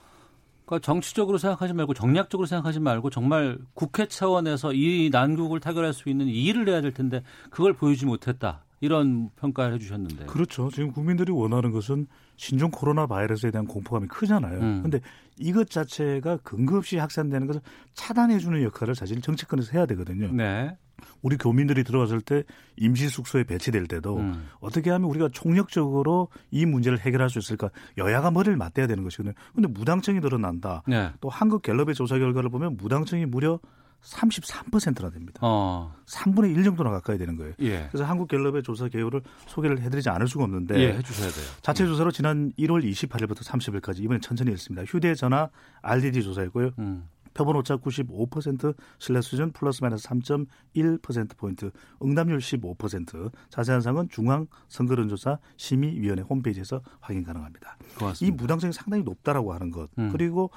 [0.65, 6.27] 그러니까 정치적으로 생각하지 말고 정략적으로 생각하지 말고 정말 국회 차원에서 이 난국을 타결할 수 있는
[6.27, 8.63] 이 일을 해야 될 텐데 그걸 보여주지 못했다.
[8.81, 10.25] 이런 평가를 해주셨는데.
[10.25, 10.69] 그렇죠.
[10.69, 14.59] 지금 국민들이 원하는 것은 신종 코로나 바이러스에 대한 공포감이 크잖아요.
[14.59, 14.81] 음.
[14.83, 14.99] 근데
[15.39, 17.61] 이것 자체가 근거 없이 확산되는 것을
[17.93, 20.31] 차단해주는 역할을 사실 정치권에서 해야 되거든요.
[20.31, 20.77] 네.
[21.21, 22.43] 우리 교민들이 들어갔을 때
[22.77, 24.47] 임시 숙소에 배치될 때도 음.
[24.59, 29.33] 어떻게 하면 우리가 총력적으로 이 문제를 해결할 수 있을까 여야가 머리를 맞대야 되는 것이거든요.
[29.53, 30.83] 근데 무당청이 드러난다.
[30.87, 31.11] 네.
[31.21, 33.59] 또 한국 갤럽의 조사 결과를 보면 무당청이 무려
[34.05, 35.39] 33%나 됩니다.
[35.41, 35.93] 어.
[36.05, 37.53] 3분의 1 정도나 가까이 되는 거예요.
[37.61, 37.87] 예.
[37.91, 41.45] 그래서 한국 갤럽의 조사 개요를 소개를 해드리지 않을 수가 없는데 예, 해주셔야 돼요.
[41.61, 44.85] 자체 조사로 지난 1월 28일부터 30일까지 이번에 천천히 했습니다.
[44.85, 45.49] 휴대전화
[45.81, 46.71] RDD 조사였고요.
[46.79, 47.07] 음.
[47.35, 51.69] 표본 오차 95% 신뢰 수준 플러스 마이너스 3.1% 포인트,
[52.01, 53.31] 응답률 15%.
[53.49, 57.77] 자세한 사항은 중앙 선거론조사 심의위원회 홈페이지에서 확인 가능합니다.
[57.83, 58.35] 이 고맙습니다.
[58.41, 59.89] 무당성이 상당히 높다라고 하는 것.
[59.99, 60.09] 음.
[60.11, 60.49] 그리고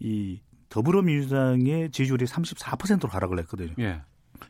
[0.00, 3.72] 이 더불어민주당의 지지율이 34%로 하락을 했거든요.
[3.78, 4.02] 예.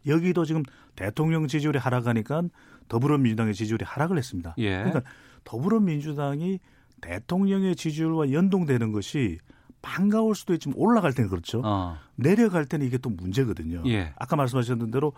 [0.06, 0.62] 여기도 지금
[0.96, 2.42] 대통령 지지율이 하락하니까
[2.88, 4.54] 더불어민주당의 지지율이 하락을 했습니다.
[4.58, 4.76] 예.
[4.78, 5.02] 그러니까
[5.44, 6.58] 더불어민주당이
[7.02, 9.38] 대통령의 지지율과 연동되는 것이
[9.86, 11.62] 반가울 수도 있지만 올라갈 때는 그렇죠.
[11.64, 11.96] 어.
[12.16, 13.84] 내려갈 때는 이게 또 문제거든요.
[13.86, 14.12] 예.
[14.16, 15.12] 아까 말씀하셨던 대로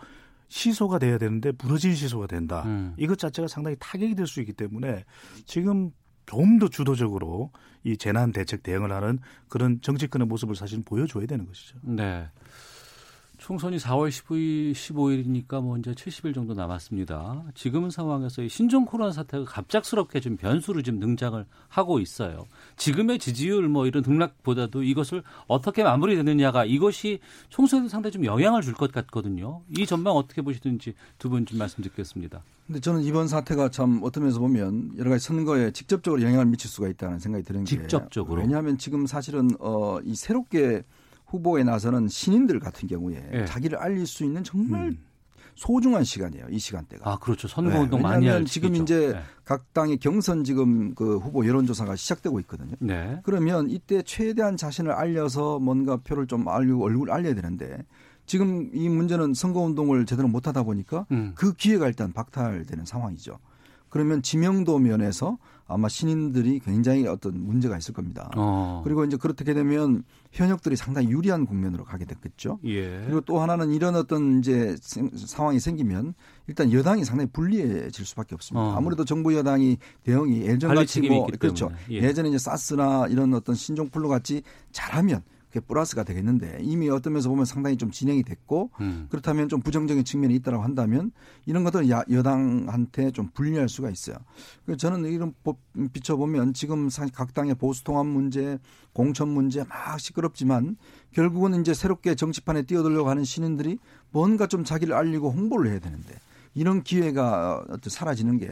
[0.47, 2.63] 시소가 돼야 되는데 부러진 시소가 된다.
[2.67, 2.93] 음.
[2.97, 5.05] 이것 자체가 상당히 타격이 될 수 있기 때문에
[5.45, 5.91] 지금
[6.27, 7.51] 좀 더 주도적으로
[7.83, 11.79] 이 재난 대책 대응을 하는 그런 정치권의 모습을 사실 보여줘야 되는 것이죠.
[11.81, 12.27] 네.
[13.39, 17.45] 총선이 4월 15일, 15일이니까 뭐 이제 70일 정도 남았습니다.
[17.55, 22.45] 지금 상황에서 이 신종 코로나 사태가 갑작스럽게 좀 변수로 지금 등장을 하고 있어요.
[22.75, 28.91] 지금의 지지율 뭐 이런 등락보다도 이것을 어떻게 마무리되느냐가 이것이 총선에 상당히 좀 영향을 줄 것
[28.91, 29.61] 같거든요.
[29.77, 32.43] 이 전망 어떻게 보시든지 두 분 좀 말씀 듣겠습니다.
[32.67, 36.87] 근데 저는 이번 사태가 참 어떤 면에서 보면 여러 가지 선거에 직접적으로 영향을 미칠 수가
[36.89, 38.41] 있다는 생각이 드는 게 직접적으로?
[38.41, 40.83] 왜냐하면 지금 사실은 어, 이 새롭게
[41.29, 43.45] 후보에 나서는 신인들 같은 경우에 예.
[43.45, 44.95] 자기를 알릴 수 있는 정말
[45.55, 46.47] 소중한 시간이에요.
[46.49, 47.11] 이 시간대가.
[47.11, 47.47] 아, 그렇죠.
[47.49, 48.83] 선거운동 많이 왜냐하면 할 지금 시기죠.
[48.83, 49.21] 이제 네.
[49.43, 52.75] 각 당의 경선 지금 그 후보 여론조사가 시작되고 있거든요.
[52.79, 53.19] 네.
[53.23, 57.83] 그러면 이때 최대한 자신을 알려서 뭔가 표를 좀 알리고 얼굴 알려야 되는데
[58.25, 61.33] 지금 이 문제는 선거운동을 제대로 못하다 보니까 음.
[61.35, 63.39] 그 기회가 일단 박탈되는 상황이죠.
[63.89, 65.37] 그러면 지명도 면에서
[65.69, 68.29] 아마 신인들이 굉장히 어떤 문제가 있을 겁니다.
[68.35, 68.81] 어.
[68.83, 72.59] 그리고 이제 그렇게 되면 현역들이 상당히 유리한 국면으로 가게 됐겠죠.
[72.65, 73.03] 예.
[73.05, 76.13] 그리고 또 하나는 이런 어떤 이제 생- 상황이 생기면
[76.47, 78.59] 일단 여당이 상당히 불리해질 수밖에 없습니다.
[78.67, 78.75] 어.
[78.75, 81.71] 아무래도 정부 여당이 관리 예전같이 뭐 그렇죠.
[81.91, 81.95] 예.
[82.01, 87.43] 예전에 이제 사스나 이런 어떤 신종플루 같이 잘하면 그게 플러스가 되겠는데 이미 어떤 면에서 보면
[87.45, 89.07] 상당히 좀 진행이 됐고 음.
[89.09, 91.11] 그렇다면 좀 부정적인 측면이 있다고 한다면
[91.45, 94.15] 이런 것들은 야, 여당한테 좀 불리할 수가 있어요.
[94.65, 95.57] 그래서 저는 이런 보-
[95.91, 98.59] 비춰보면 지금 사- 각 당의 보수 통합 문제,
[98.93, 100.77] 공천 문제 막 시끄럽지만
[101.13, 103.79] 결국은 이제 새롭게 정치판에 뛰어들려고 하는 신인들이
[104.11, 106.13] 뭔가 좀 자기를 알리고 홍보를 해야 되는데
[106.53, 108.47] 이런 기회가 사라지는 게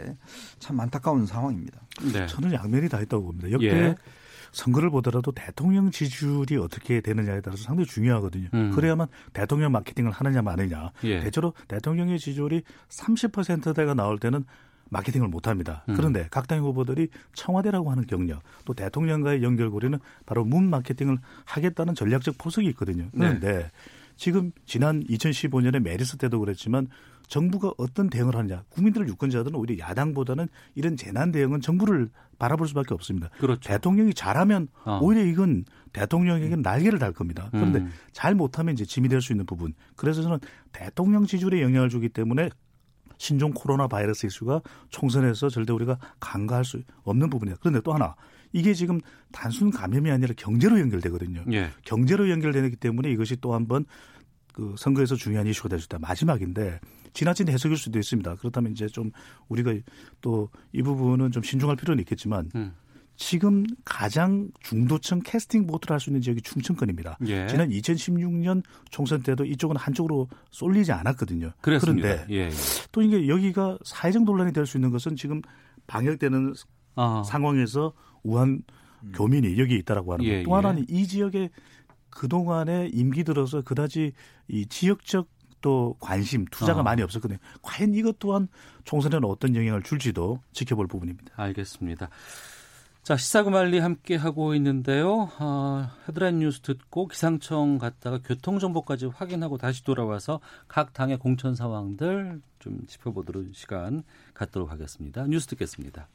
[0.60, 1.80] 참 안타까운 상황입니다.
[2.14, 2.26] 네.
[2.28, 3.52] 저는 양면이 다 있다고 봅니다.
[3.52, 3.96] 역대 예.
[4.58, 8.50] 선거를 보더라도 대통령 지지율이 어떻게 되느냐에 따라서 상당히 중요하거든요.
[8.56, 8.72] 음.
[8.72, 10.92] 그래야만 대통령 마케팅을 하느냐 마느냐.
[11.04, 11.20] 예.
[11.20, 14.46] 대체로 대통령의 지지율이 30%대가 나올 때는
[14.90, 15.84] 마케팅을 못 합니다.
[15.90, 15.96] 음.
[15.96, 22.68] 그런데 각당 후보들이 청와대라고 하는 경력, 또 대통령과의 연결고리는 바로 문 마케팅을 하겠다는 전략적 포석이
[22.70, 23.04] 있거든요.
[23.04, 23.10] 네.
[23.14, 23.70] 그런데
[24.16, 26.88] 지금 지난 2015년에 메르스 때도 그랬지만
[27.28, 28.64] 정부가 어떤 대응을 하느냐.
[28.70, 32.10] 국민들 유권자들은 오히려 야당보다는 이런 재난 대응은 정부를
[32.40, 33.30] 바라볼 수밖에 없습니다.
[33.40, 33.60] 그렇죠.
[33.68, 35.00] 대통령이 잘하면 어.
[35.02, 37.50] 오히려 이건 대통령에게는 날개를 달 겁니다.
[37.52, 37.92] 그런데 음.
[38.12, 39.74] 잘 못하면 이제 짐이 될 수 있는 부분.
[39.96, 40.40] 그래서 저는
[40.72, 42.50] 대통령 지지율에 영향을 주기 때문에
[43.18, 47.58] 신종 코로나 바이러스 이슈가 총선에서 절대 우리가 간과할 수 없는 부분이다.
[47.60, 48.16] 그런데 또 하나
[48.54, 51.44] 이게 지금 단순 감염이 아니라 경제로 연결되거든요.
[51.52, 51.70] 예.
[51.84, 53.86] 경제로 연결되기 때문에 이것이 또 한번
[54.54, 55.98] 그 선거에서 중요한 이슈가 될 수 있다.
[56.00, 56.80] 마지막인데
[57.18, 58.36] 지나친 해석일 수도 있습니다.
[58.36, 59.12] 그렇다면 이제 좀
[59.50, 59.74] 우리가
[60.22, 62.72] 또 이 부분은 좀 신중할 필요는 있겠지만 음.
[63.16, 67.18] 지금 가장 중도층 캐스팅 보트를 할 수 있는 지역이 충청권입니다.
[67.26, 67.48] 예.
[67.48, 71.54] 지난 2016년 총선 때도 이쪽은 한쪽으로 쏠리지 않았거든요.
[71.62, 72.08] 그랬습니다.
[72.08, 72.42] 그런데 예.
[72.46, 72.50] 예.
[72.92, 75.42] 또 이게 여기가 사회적 논란이 될 수 있는 것은 지금
[75.88, 76.54] 방역되는
[76.96, 77.24] 아.
[77.26, 78.62] 상황에서 우한
[79.16, 80.32] 교민이 여기 있다라고 하는 것.
[80.32, 80.54] 예, 또 예.
[80.54, 81.50] 하나는 이 지역에
[82.12, 84.12] 그동안에 임기 들어서 그다지
[84.48, 85.28] 이 지역적
[85.62, 86.84] 또 관심, 투자가 어.
[86.84, 87.40] 많이 없었거든요.
[87.62, 88.48] 과연 이것 또한
[88.84, 91.34] 총선에는 어떤 영향을 줄지도 지켜볼 부분입니다.
[91.36, 92.10] 알겠습니다.
[93.08, 95.30] 자, 시사구말리 함께 하고 있는데요.
[95.40, 102.86] 어, 헤드라인 뉴스 듣고 기상청 갔다가 교통정보까지 확인하고 다시 돌아와서 각 당의 공천 상황들 좀
[102.86, 105.26] 짚어보도록 시간 갖도록 하겠습니다.
[105.26, 106.10] 뉴스 듣겠습니다.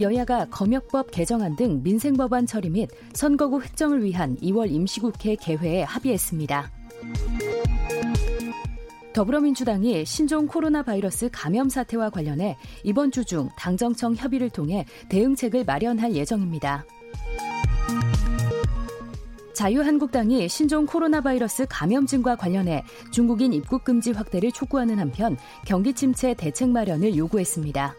[0.00, 6.70] 여야가 검역법 개정안 등 민생법안 처리 및 선거구 획정을 위한 2월 임시국회 개회에 합의했습니다.
[9.12, 16.14] 더불어민주당이 신종 코로나 바이러스 감염 사태와 관련해 이번 주 중 당정청 협의를 통해 대응책을 마련할
[16.14, 16.84] 예정입니다.
[19.52, 26.70] 자유한국당이 신종 코로나 바이러스 감염증과 관련해 중국인 입국 금지 확대를 촉구하는 한편 경기 침체 대책
[26.70, 27.94] 마련을 요구했습니다.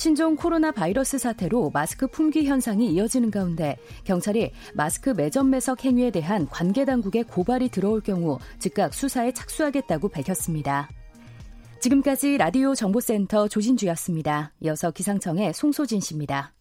[0.00, 6.48] 신종 코로나 바이러스 사태로 마스크 품귀 현상이 이어지는 가운데 경찰이 마스크 매점 매석 행위에 대한
[6.48, 10.88] 관계 당국의 고발이 들어올 경우 즉각 수사에 착수하겠다고 밝혔습니다.
[11.82, 14.54] 지금까지 라디오 정보센터 조진주였습니다.
[14.60, 16.54] 이어서 기상청의 송소진 씨입니다.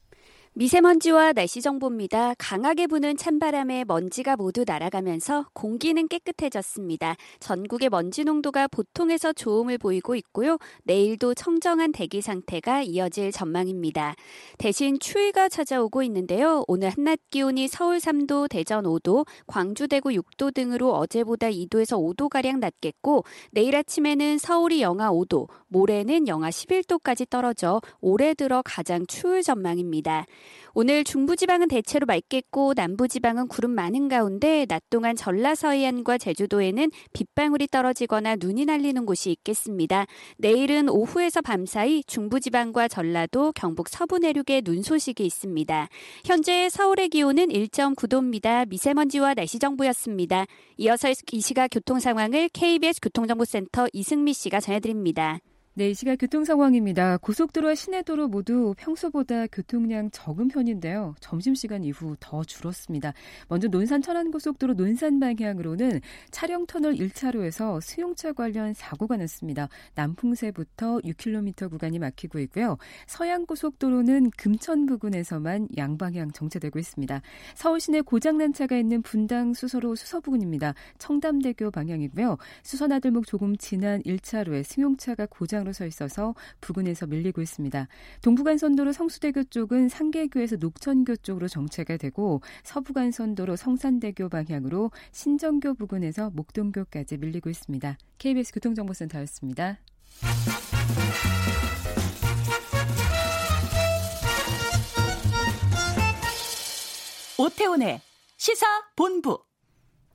[0.53, 2.33] 미세먼지와 날씨 정보입니다.
[2.37, 7.15] 강하게 부는 찬바람에 먼지가 모두 날아가면서 공기는 깨끗해졌습니다.
[7.39, 10.57] 전국의 먼지 농도가 보통에서 좋음을 보이고 있고요.
[10.83, 14.15] 내일도 청정한 대기 상태가 이어질 전망입니다.
[14.57, 16.63] 대신 추위가 찾아오고 있는데요.
[16.67, 23.23] 오늘 한낮 기온이 서울 3도, 대전 5도, 광주 대구 6도 등으로 어제보다 2도에서 5도가량 낮겠고
[23.51, 30.25] 내일 아침에는 서울이 영하 5도, 모레는 영하 11도까지 떨어져 올해 들어 가장 추울 전망입니다.
[30.73, 38.35] 오늘 중부지방은 대체로 맑겠고 남부지방은 구름 많은 가운데 낮 동안 전라 서해안과 제주도에는 빗방울이 떨어지거나
[38.37, 40.05] 눈이 날리는 곳이 있겠습니다.
[40.37, 45.89] 내일은 오후에서 밤 사이 중부지방과 전라도, 경북 서부 내륙에 눈 소식이 있습니다.
[46.25, 48.67] 현재 서울의 기온은 1.9도입니다.
[48.69, 50.45] 미세먼지와 날씨 정보였습니다.
[50.77, 55.39] 이어서 이 시각 교통 상황을 KBS 교통정보센터 이승미 씨가 전해드립니다.
[55.75, 57.17] 네, 이 시각 교통 상황입니다.
[57.17, 61.15] 고속도로와 시내도로 모두 평소보다 교통량 적은 편인데요.
[61.21, 63.13] 점심시간 이후 더 줄었습니다.
[63.47, 66.01] 먼저 논산 천안고속도로 논산 방향으로는
[66.31, 69.69] 차량 터널 1차로에서 수용차 관련 사고가 났습니다.
[69.93, 72.77] 남풍세부터 6km 구간이 막히고 있고요.
[73.05, 77.21] 서양고속도로는 금천 부근에서만 양방향 정체되고 있습니다.
[77.53, 80.73] 서울 시내 고장난 차가 있는 분당 수서로 수서 부근입니다.
[80.97, 82.37] 청담대교 방향이고요.
[82.63, 87.87] 수서나들목 조금 지난 1차로에 승용차가 고장 으로 서 있어서 부근에서 밀리고 있습니다.
[88.21, 97.49] 동부간선도로 성수대교 쪽은 상계교에서 녹천교 쪽으로 정체가 되고 서부간선도로 성산대교 방향으로 신정교 부근에서 목동교까지 밀리고
[97.49, 97.97] 있습니다.
[98.17, 99.79] KBS 교통정보센터였습니다.
[107.37, 108.01] 오태훈의
[108.37, 109.48] 시사 본부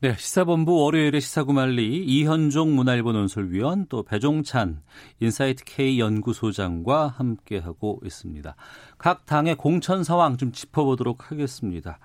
[0.00, 4.82] 네, 시사본부 월요일에 시사구말리 이현종 문화일보 논설위원 또 배종찬
[5.20, 8.54] 인사이트 K 연구소장과 함께하고 있습니다.
[8.98, 12.00] 각 당의 공천 상황 좀 짚어보도록 하겠습니다.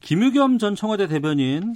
[0.00, 1.74] 김의겸 전 청와대 대변인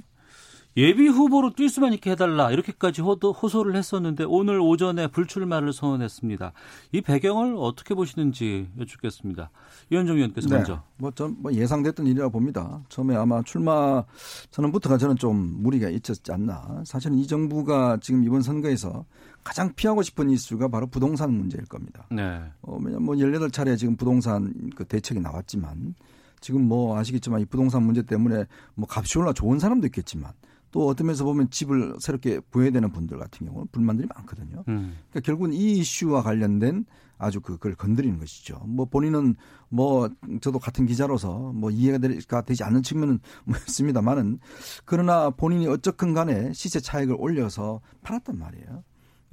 [0.75, 6.51] 예비 후보로 뛸 수만 있게 해달라 이렇게까지 호소를 했었는데 오늘 오전에 불출마를 선언했습니다.
[6.93, 9.51] 이 배경을 어떻게 보시는지 여쭙겠습니다.
[9.91, 10.55] 이현정 의원께서 네.
[10.55, 10.83] 먼저.
[10.97, 12.81] 뭐전 뭐 예상됐던 일이라고 봅니다.
[12.89, 14.03] 처음에 아마 출마
[14.49, 16.81] 선언부터가 저는 좀 무리가 있었지 않나.
[16.85, 19.05] 사실은 이 정부가 지금 이번 선거에서
[19.43, 22.07] 가장 피하고 싶은 이슈가 바로 부동산 문제일 겁니다.
[22.09, 22.41] 네.
[22.61, 25.93] 어, 왜냐면 뭐 18차례 지금 부동산 그 대책이 나왔지만
[26.39, 30.31] 지금 뭐 아시겠지만 이 부동산 문제 때문에 뭐 값이 올라 좋은 사람도 있겠지만
[30.73, 34.63] 또 어떤 면에서 보면 집을 새롭게 구해야 되는 분들 같은 경우는 불만들이 많거든요.
[34.67, 34.97] 음.
[35.09, 36.85] 그러니까 결국은 이 이슈와 관련된
[37.19, 38.59] 아주 그걸 건드리는 것이죠.
[38.65, 39.35] 뭐 본인은
[39.69, 40.09] 뭐
[40.41, 44.39] 저도 같은 기자로서 뭐 이해가 되지 않는 측면은 뭐 있습니다만은
[44.83, 48.83] 그러나 본인이 어쨌건 간에 시세 차익을 올려서 팔았단 말이에요.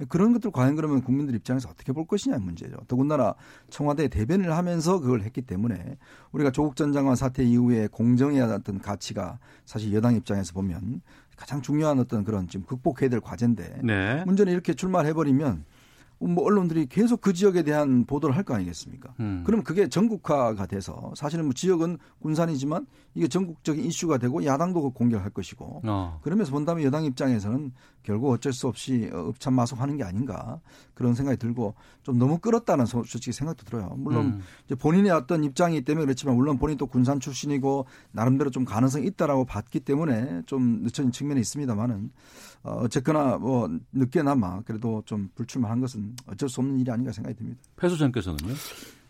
[0.09, 2.77] 그런 것들 과연 그러면 국민들 입장에서 어떻게 볼 것이냐 문제죠.
[2.87, 3.35] 더군다나
[3.69, 5.97] 청와대 대변을 하면서 그걸 했기 때문에
[6.31, 11.01] 우리가 조국 전 장관 사태 이후에 공정의 어떤 가치가 사실 여당 입장에서 보면
[11.41, 14.23] 가장 중요한 어떤 그런 지금 극복해야 될 과제인데 네.
[14.25, 15.65] 문제는 이렇게 출마를 해버리면
[16.19, 19.15] 뭐 언론들이 계속 그 지역에 대한 보도를 할 거 아니겠습니까?
[19.19, 19.41] 음.
[19.43, 25.31] 그럼 그게 전국화가 돼서 사실은 뭐 지역은 군산이지만 이게 전국적인 이슈가 되고 야당도 그 공격할
[25.31, 26.19] 것이고 어.
[26.21, 27.71] 그러면서 본다면 여당 입장에서는
[28.03, 30.59] 결국 어쩔 수 없이 읍참마속하는 게 아닌가
[30.93, 33.93] 그런 생각이 들고 좀 너무 끌었다는 솔직히 생각도 들어요.
[33.97, 34.41] 물론 음.
[34.65, 39.45] 이제 본인의 어떤 입장이기 때문에 그렇지만 물론 본인 또 군산 출신이고 나름대로 좀 가능성이 있다라고
[39.45, 42.11] 봤기 때문에 좀 늦춰진 측면이 있습니다만은
[42.63, 47.59] 어, 어쨌거나 뭐 늦게나마 그래도 좀 불출마한 것은 어쩔 수 없는 일이 아닌가 생각이 듭니다.
[47.75, 48.53] 패 소장께서는요?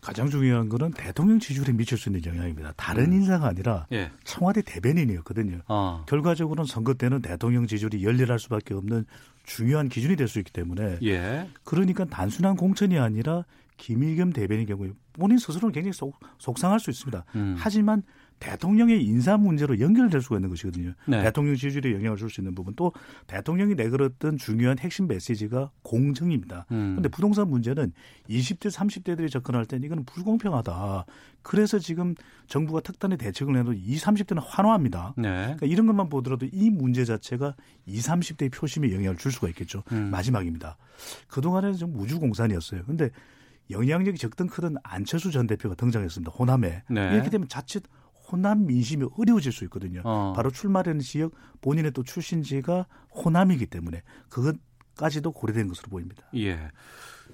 [0.02, 2.72] 가장 중요한 거는 대통령 지지율에 미칠 수 있는 영향입니다.
[2.76, 3.12] 다른 음.
[3.14, 4.10] 인사가 아니라 예.
[4.24, 5.60] 청와대 대변인이었거든요.
[5.68, 6.04] 어.
[6.08, 9.06] 결과적으로는 선거 때는 대통령 지지율이 열렬할 수밖에 없는
[9.44, 11.48] 중요한 기준이 될 수 있기 때문에 예.
[11.62, 13.44] 그러니까 단순한 공천이 아니라
[13.76, 17.24] 김의겸 대변인 경우에 본인 스스로는 굉장히 속, 속상할 수 있습니다.
[17.36, 17.54] 음.
[17.56, 18.02] 하지만
[18.42, 20.94] 대통령의 인사 문제로 연결될 수가 있는 것이거든요.
[21.06, 21.22] 네.
[21.22, 22.92] 대통령 지지율에 영향을 줄 수 있는 부분 또
[23.28, 26.66] 대통령이 내걸었던 중요한 핵심 메시지가 공정입니다.
[26.72, 26.96] 음.
[26.96, 27.92] 그런데 부동산 문제는
[28.28, 31.04] 20대 30대들이 접근할 때는 이거는 불공평하다.
[31.42, 32.14] 그래서 지금
[32.48, 35.14] 정부가 특단의 대책을 내도 20, 30대는 환호합니다.
[35.16, 35.28] 네.
[35.44, 37.54] 그러니까 이런 것만 보더라도 이 문제 자체가
[37.86, 39.84] 20, 30대의 표심에 영향을 줄 수가 있겠죠.
[39.92, 40.10] 음.
[40.10, 40.76] 마지막입니다.
[41.28, 42.84] 그동안에는 좀 우주공산이었어요.
[42.86, 43.10] 근데
[43.70, 46.32] 영향력이 적든 크든 안철수 전 대표가 등장했습니다.
[46.32, 46.82] 호남에.
[46.88, 47.14] 네.
[47.14, 47.84] 이렇게 되면 자칫
[48.32, 50.00] 호남 민심이 어려워질 수 있거든요.
[50.04, 50.32] 어.
[50.34, 56.22] 바로 출마되는 지역 본인의 또 출신지가 호남이기 때문에 그것까지도 고려된 것으로 보입니다.
[56.36, 56.70] 예.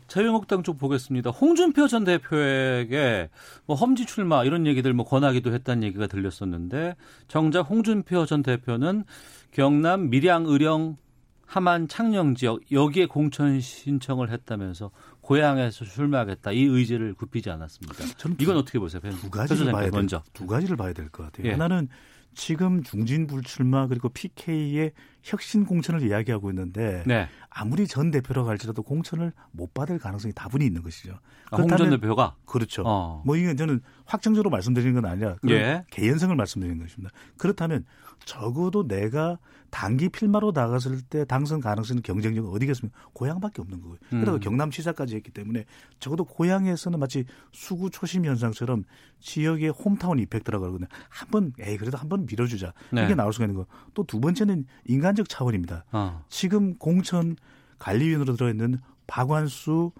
[0.09, 1.31] 자유한국당 쪽 보겠습니다.
[1.31, 3.31] 홍준표 전 대표에게
[3.67, 6.97] 뭐 험지 출마 이런 얘기들 뭐 권하기도 했다는 얘기가 들렸었는데
[7.29, 9.05] 정작 홍준표 전 대표는
[9.53, 10.97] 경남 밀양 의령
[11.45, 14.91] 함안 창녕 지역 여기에 공천 신청을 했다면서
[15.29, 18.03] 고향에서 출마하겠다 이 의지를 굽히지 않았습니다.
[18.17, 19.03] 저는 이건 어떻게 보세요?
[19.21, 21.49] 두 가지를 봐야 될, 먼저 두 가지를 봐야 될 것 같아요.
[21.49, 21.53] 예.
[21.53, 21.89] 하나는
[22.35, 24.93] 지금 중진 불출마 그리고 PK의
[25.29, 27.29] 혁신 공천을 이야기하고 있는데 네.
[27.51, 31.19] 아무리 전 대표라고 할지라도 공천을 못 받을 가능성이 다분히 있는 것이죠.
[31.51, 32.83] 아, 홍전 대표가 그렇죠.
[32.87, 33.23] 어.
[33.27, 35.85] 뭐 이건 저는 확정적으로 말씀드리는 건 아니라 예.
[35.91, 37.13] 개연성을 말씀드리는 것입니다.
[37.37, 37.85] 그렇다면
[38.25, 39.39] 적어도 내가
[39.71, 42.99] 단기 필마로 나갔을 때 당선 가능성은 경쟁력은 어디겠습니까?
[43.13, 43.99] 고향밖에 없는 거고요.
[44.15, 44.41] 음.
[44.41, 45.67] 경남시사까지 했기 때문에
[46.01, 48.85] 적어도 고향에서는 마치 수구 초심 현상처럼
[49.21, 50.89] 지역의 홈타운 이펙트라고 그러거든요.
[51.11, 53.05] 한번 에이 그래도 한번 밀어주자 네.
[53.05, 53.67] 이게 나올 수가 있는 거.
[53.95, 55.85] 또 두 번째는 인간 적 차원입니다.
[55.93, 56.25] 어.
[56.29, 57.37] 지금 공천
[57.79, 59.93] 관리위원으로 들어있는 박완수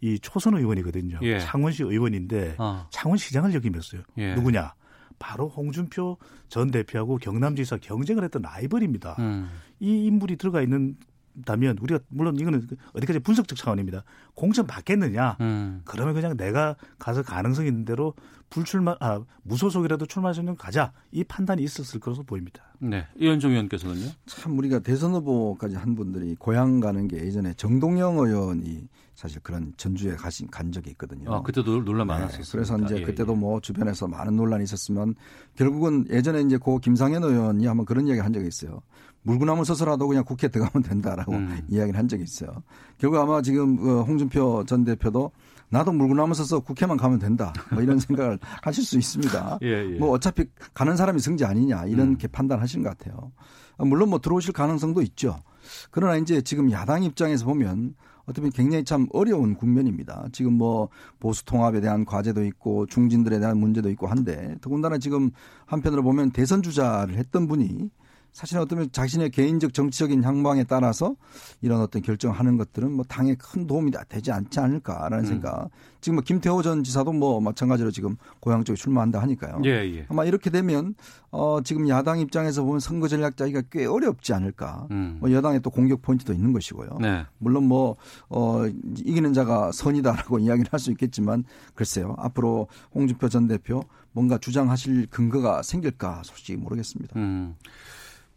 [0.00, 1.18] 이 초선 의원이거든요.
[1.22, 1.40] 예.
[1.40, 2.86] 창원시 의원인데 어.
[2.90, 4.02] 창원시장을 역임했어요.
[4.18, 4.34] 예.
[4.34, 4.74] 누구냐?
[5.18, 9.16] 바로 홍준표 전 대표하고 경남지사 경쟁을 했던 라이벌입니다.
[9.18, 9.50] 음.
[9.80, 10.96] 이 인물이 들어가 있는
[11.44, 14.04] 다면 우리가 물론 이거는 어디까지 분석적 차원입니다.
[14.34, 15.36] 공천 받겠느냐?
[15.40, 15.82] 음.
[15.84, 18.14] 그러면 그냥 내가 가서 가능성 있는 대로
[18.50, 22.62] 불출마 아 무소속이라도 출마할 수 있는 가자 이 판단이 있었을 것으로 보입니다.
[22.78, 23.06] 네.
[23.18, 24.10] 이현종 의원께서는요?
[24.26, 30.14] 참 우리가 대선 후보까지 한 분들이 고향 가는 게 예전에 정동영 의원이 사실 그런 전주에
[30.14, 31.34] 가신 간 적이 있거든요.
[31.34, 32.44] 아, 그때도 논란 네, 많았었어요.
[32.52, 33.36] 그래서 이제 예, 그때도 예.
[33.36, 35.14] 뭐 주변에서 많은 논란이 있었으면
[35.56, 38.82] 결국은 예전에 이제 고 김상현 의원이 한번 그런 이야기 한 적이 있어요.
[39.26, 41.60] 물구나무 서서라도 그냥 국회 들어가면 된다라고 음.
[41.68, 42.62] 이야기를 한 적이 있어요.
[42.98, 45.32] 결국 아마 지금 그 홍준표 전 대표도
[45.68, 47.52] 나도 물구나무 서서 국회만 가면 된다.
[47.72, 49.58] 뭐 이런 생각을 하실 수 있습니다.
[49.62, 49.98] 예, 예.
[49.98, 52.30] 뭐 어차피 가는 사람이 승지 아니냐 이렇게 음.
[52.30, 53.32] 판단하시는 것 같아요.
[53.78, 55.42] 물론 뭐 들어오실 가능성도 있죠.
[55.90, 60.26] 그러나 이제 지금 야당 입장에서 보면 어떻게 보면 굉장히 참 어려운 국면입니다.
[60.32, 65.30] 지금 뭐 보수 통합에 대한 과제도 있고 중진들에 대한 문제도 있고 한데 더군다나 지금
[65.66, 67.90] 한편으로 보면 대선 주자를 했던 분이
[68.36, 71.16] 사실은 어쩌면 자신의 개인적 정치적인 향방에 따라서
[71.62, 75.24] 이런 어떤 결정하는 것들은 뭐 당에 큰 도움이 되지 않지 않을까라는 음.
[75.24, 75.70] 생각.
[76.02, 79.62] 지금 뭐 김태호 전 지사도 뭐 마찬가지로 지금 고향 쪽에 출마한다 하니까요.
[79.64, 80.06] 예, 예.
[80.10, 80.94] 아마 이렇게 되면
[81.30, 84.86] 어 지금 야당 입장에서 보면 선거 전략 짜기가 꽤 어렵지 않을까.
[84.90, 85.16] 음.
[85.18, 86.98] 뭐 여당의 또 공격 포인트도 있는 것이고요.
[87.00, 87.24] 네.
[87.38, 87.96] 물론 뭐,
[88.28, 91.44] 어, 이기는 자가 선이다라고 이야기를 할 수 있겠지만
[91.74, 92.14] 글쎄요.
[92.18, 97.18] 앞으로 홍준표 전 대표 뭔가 주장하실 근거가 생길까 솔직히 모르겠습니다.
[97.18, 97.54] 음.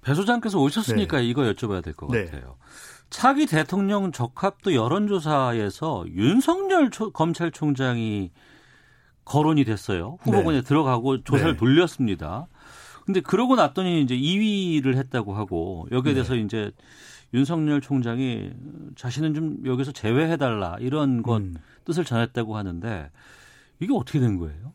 [0.01, 2.25] 배 소장께서 오셨으니까 이거 여쭤봐야 될것 네.
[2.25, 2.57] 같아요.
[3.09, 8.31] 차기 대통령 적합도 여론조사에서 윤석열 초- 검찰총장이
[9.25, 10.17] 거론이 됐어요.
[10.21, 11.57] 후보군에 들어가고 조사를 네.
[11.57, 12.47] 돌렸습니다.
[13.05, 16.41] 근데 그러고 났더니 이제 2위를 했다고 하고 여기에 대해서 네.
[16.41, 16.71] 이제
[17.33, 18.51] 윤석열 총장이
[18.95, 21.55] 자신은 좀 여기서 제외해달라 이런 것 음.
[21.85, 23.09] 뜻을 전했다고 하는데
[23.79, 24.73] 이게 어떻게 된 거예요?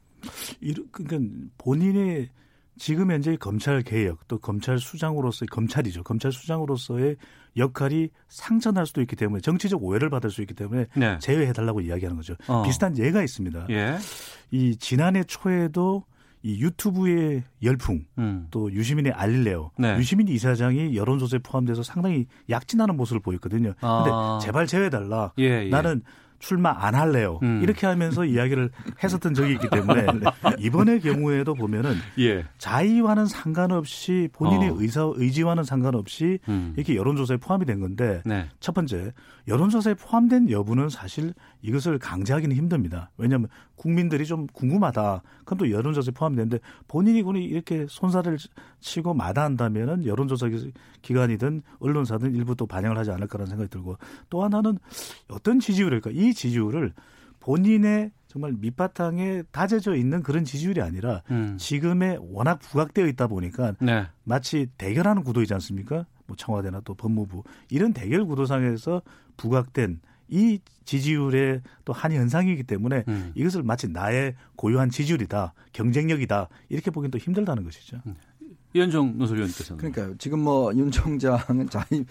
[0.92, 2.30] 그러니까 본인의
[2.76, 6.02] 지금 현재 검찰 개혁 또 검찰 수장으로서의 검찰이죠.
[6.02, 7.16] 검찰 수장으로서의
[7.56, 11.18] 역할이 상전할 수도 있기 때문에 정치적 오해를 받을 수 있기 때문에 네.
[11.20, 12.34] 제외해달라고 이야기하는 거죠.
[12.48, 12.62] 어.
[12.62, 13.66] 비슷한 예가 있습니다.
[13.70, 13.96] 예.
[14.50, 16.04] 이 지난해 초에도
[16.42, 18.48] 이 유튜브의 열풍 음.
[18.50, 19.96] 또 유시민의 알릴레오 네.
[19.96, 23.72] 유시민 이사장이 여론조사에 포함돼서 상당히 약진하는 모습을 보였거든요.
[23.80, 24.38] 근데 아.
[24.42, 25.32] 제발 제외해달라.
[25.38, 25.68] 예, 예.
[25.70, 26.02] 나는
[26.44, 27.38] 출마 안 할래요.
[27.42, 27.60] 음.
[27.62, 28.68] 이렇게 하면서 이야기를
[29.02, 30.06] 했었던 적이 있기 때문에
[30.60, 32.44] 이번의 경우에도 보면은 예.
[32.58, 34.76] 자의와는 상관없이 본인의 어.
[34.78, 36.74] 의사 의지와는 상관없이 음.
[36.76, 38.46] 이렇게 여론조사에 포함이 된 건데 네.
[38.60, 39.12] 첫 번째
[39.48, 43.10] 여론조사에 포함된 여부는 사실 이것을 강제하기는 힘듭니다.
[43.16, 45.22] 왜냐하면 국민들이 좀 궁금하다.
[45.44, 48.38] 그럼 또 여론조사에 포함이 되는데 본인이 군이 이렇게 손살을
[48.80, 50.48] 치고 마다한다면은 여론조사
[51.02, 53.96] 기관이든 언론사든 일부 또 반영을 하지 않을 까라는 생각이 들고
[54.30, 54.78] 또 하나는
[55.28, 56.10] 어떤 지지율일까?
[56.12, 56.92] 이 지지율을
[57.40, 61.56] 본인의 정말 밑바탕에 다져져 있는 그런 지지율이 아니라 음.
[61.56, 64.06] 지금의 워낙 부각되어 있다 보니까 네.
[64.24, 66.06] 마치 대결하는 구도이지 않습니까?
[66.26, 69.02] 뭐 청와대나 또 법무부 이런 대결 구도상에서
[69.36, 73.32] 부각된 이 지지율의 또한 현상이기 때문에 음.
[73.34, 78.00] 이것을 마치 나의 고유한 지지율이다, 경쟁력이다 이렇게 보기는 또 힘들다는 것이죠.
[78.76, 80.16] 이현정 노설위원께서는 그러니까요.
[80.18, 82.04] 지금 뭐 윤 총장은 자의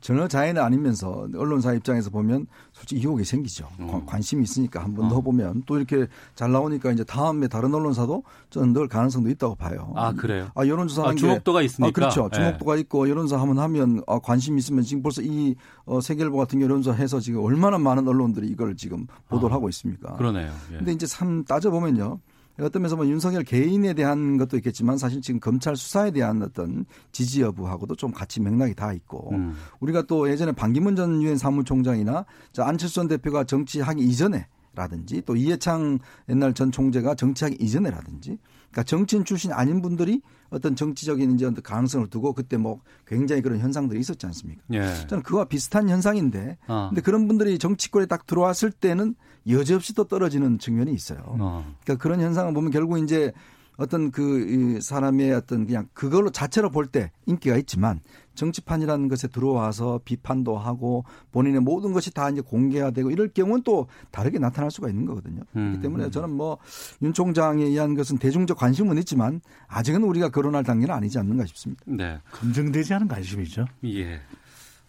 [0.00, 3.68] 전혀 자의는 아니면서 언론사 입장에서 보면 솔직히 유혹이 생기죠.
[3.78, 5.20] 관- 관심이 있으니까 한 번더 어.
[5.20, 9.92] 보면 또 이렇게 잘 나오니까 이제 다음에 다른 언론사도 저는 늘 가능성도 있다고 봐요.
[9.94, 10.50] 아 그래요.
[10.56, 11.86] 아 여론조사 아, 하는 게- 주목도가 있으니까.
[11.88, 12.28] 아, 그렇죠.
[12.32, 12.36] 예.
[12.36, 15.54] 주목도가 있고 여론조사 한번 하면 아, 관심 있으면 지금 벌써 이
[15.84, 20.16] 어, 세계일보 같은 여론조사 해서 지금 얼마나 많은 언론들이 이걸 지금 보도를 아, 하고 있습니까?
[20.16, 20.52] 그러네요.
[20.72, 20.78] 예.
[20.78, 22.18] 근데 이제 참 따져 보면요.
[22.60, 27.42] 어떤 면에서 뭐 윤석열 개인에 대한 것도 있겠지만 사실 지금 검찰 수사에 대한 어떤 지지
[27.42, 29.54] 여부하고도 좀 같이 맥락이 다 있고 음.
[29.80, 35.34] 우리가 또 예전에 반기문 전 유엔 사무총장이나 저 안철수 전 대표가 정치하기 이전에 라든지 또
[35.34, 35.98] 이해창
[36.28, 38.38] 옛날 전 총재가 정치하기 이전에라든지
[38.70, 43.58] 그러니까 정치인 출신이 아닌 분들이 어떤 정치적인 이제 어떤 가능성을 두고 그때 뭐 굉장히 그런
[43.58, 44.62] 현상들이 있었지 않습니까?
[44.72, 45.06] 예.
[45.08, 46.88] 저는 그와 비슷한 현상인데 아.
[46.88, 49.14] 근데 그런 분들이 정치권에 딱 들어왔을 때는
[49.48, 51.20] 여지없이 또 떨어지는 측면이 있어요.
[51.24, 51.74] 어.
[51.82, 53.32] 그러니까 그런 현상을 보면 결국 이제
[53.78, 58.00] 어떤 그이 사람의 어떤 그냥 그걸로 자체로 볼 때 인기가 있지만
[58.34, 63.86] 정치판이라는 것에 들어와서 비판도 하고 본인의 모든 것이 다 이제 공개가 되고 이럴 경우는 또
[64.10, 65.42] 다르게 나타날 수가 있는 거거든요.
[65.56, 65.70] 음.
[65.70, 66.58] 그렇기 때문에 저는 뭐
[67.00, 71.82] 윤 총장에 의한 것은 대중적 관심은 있지만 아직은 우리가 거론할 단계는 아니지 않는가 싶습니다.
[71.86, 72.18] 네.
[72.32, 73.66] 검증되지 않은 관심이죠.
[73.84, 74.20] 예.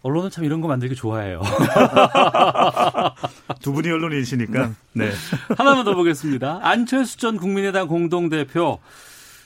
[0.02, 1.42] 언론은 참 이런 거 만들기 좋아해요.
[3.60, 4.72] 두 분이 언론이시니까.
[4.94, 5.10] 네.
[5.56, 6.60] 하나만 더 보겠습니다.
[6.62, 8.78] 안철수 전 국민의당 공동대표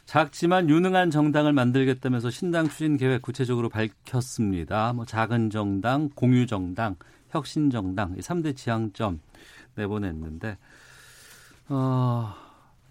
[0.07, 4.93] 작지만 유능한 정당을 만들겠다면서 신당 추진 계획 구체적으로 밝혔습니다.
[4.93, 6.97] 뭐 작은 정당, 공유 정당,
[7.31, 9.21] 혁신 정당 이 3대 지향점
[9.75, 10.57] 내보냈는데
[11.69, 12.35] 어,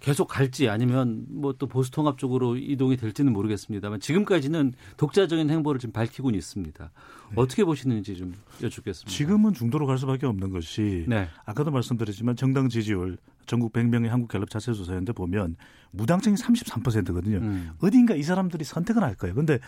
[0.04, 5.94] 계속 갈지 아니면 뭐 또 보수 통합 쪽으로 이동이 될지는 모르겠습니다만 지금까지는 독자적인 행보를 지금
[5.94, 6.92] 밝히고는 있습니다.
[7.36, 9.10] 어떻게 보시는지 좀 여쭙겠습니다.
[9.10, 11.30] 지금은 중도로 갈 수밖에 없는 것이 네.
[11.46, 15.56] 아까도 말씀드렸지만 정당 지지율 전국 100명의 한국 갤럽 자체 조사였는데 보면
[15.92, 17.38] 무당층이 33%거든요.
[17.38, 17.72] 음.
[17.82, 19.36] 어딘가 이 사람들이 선택을 할 거예요.
[19.36, 19.60] 근데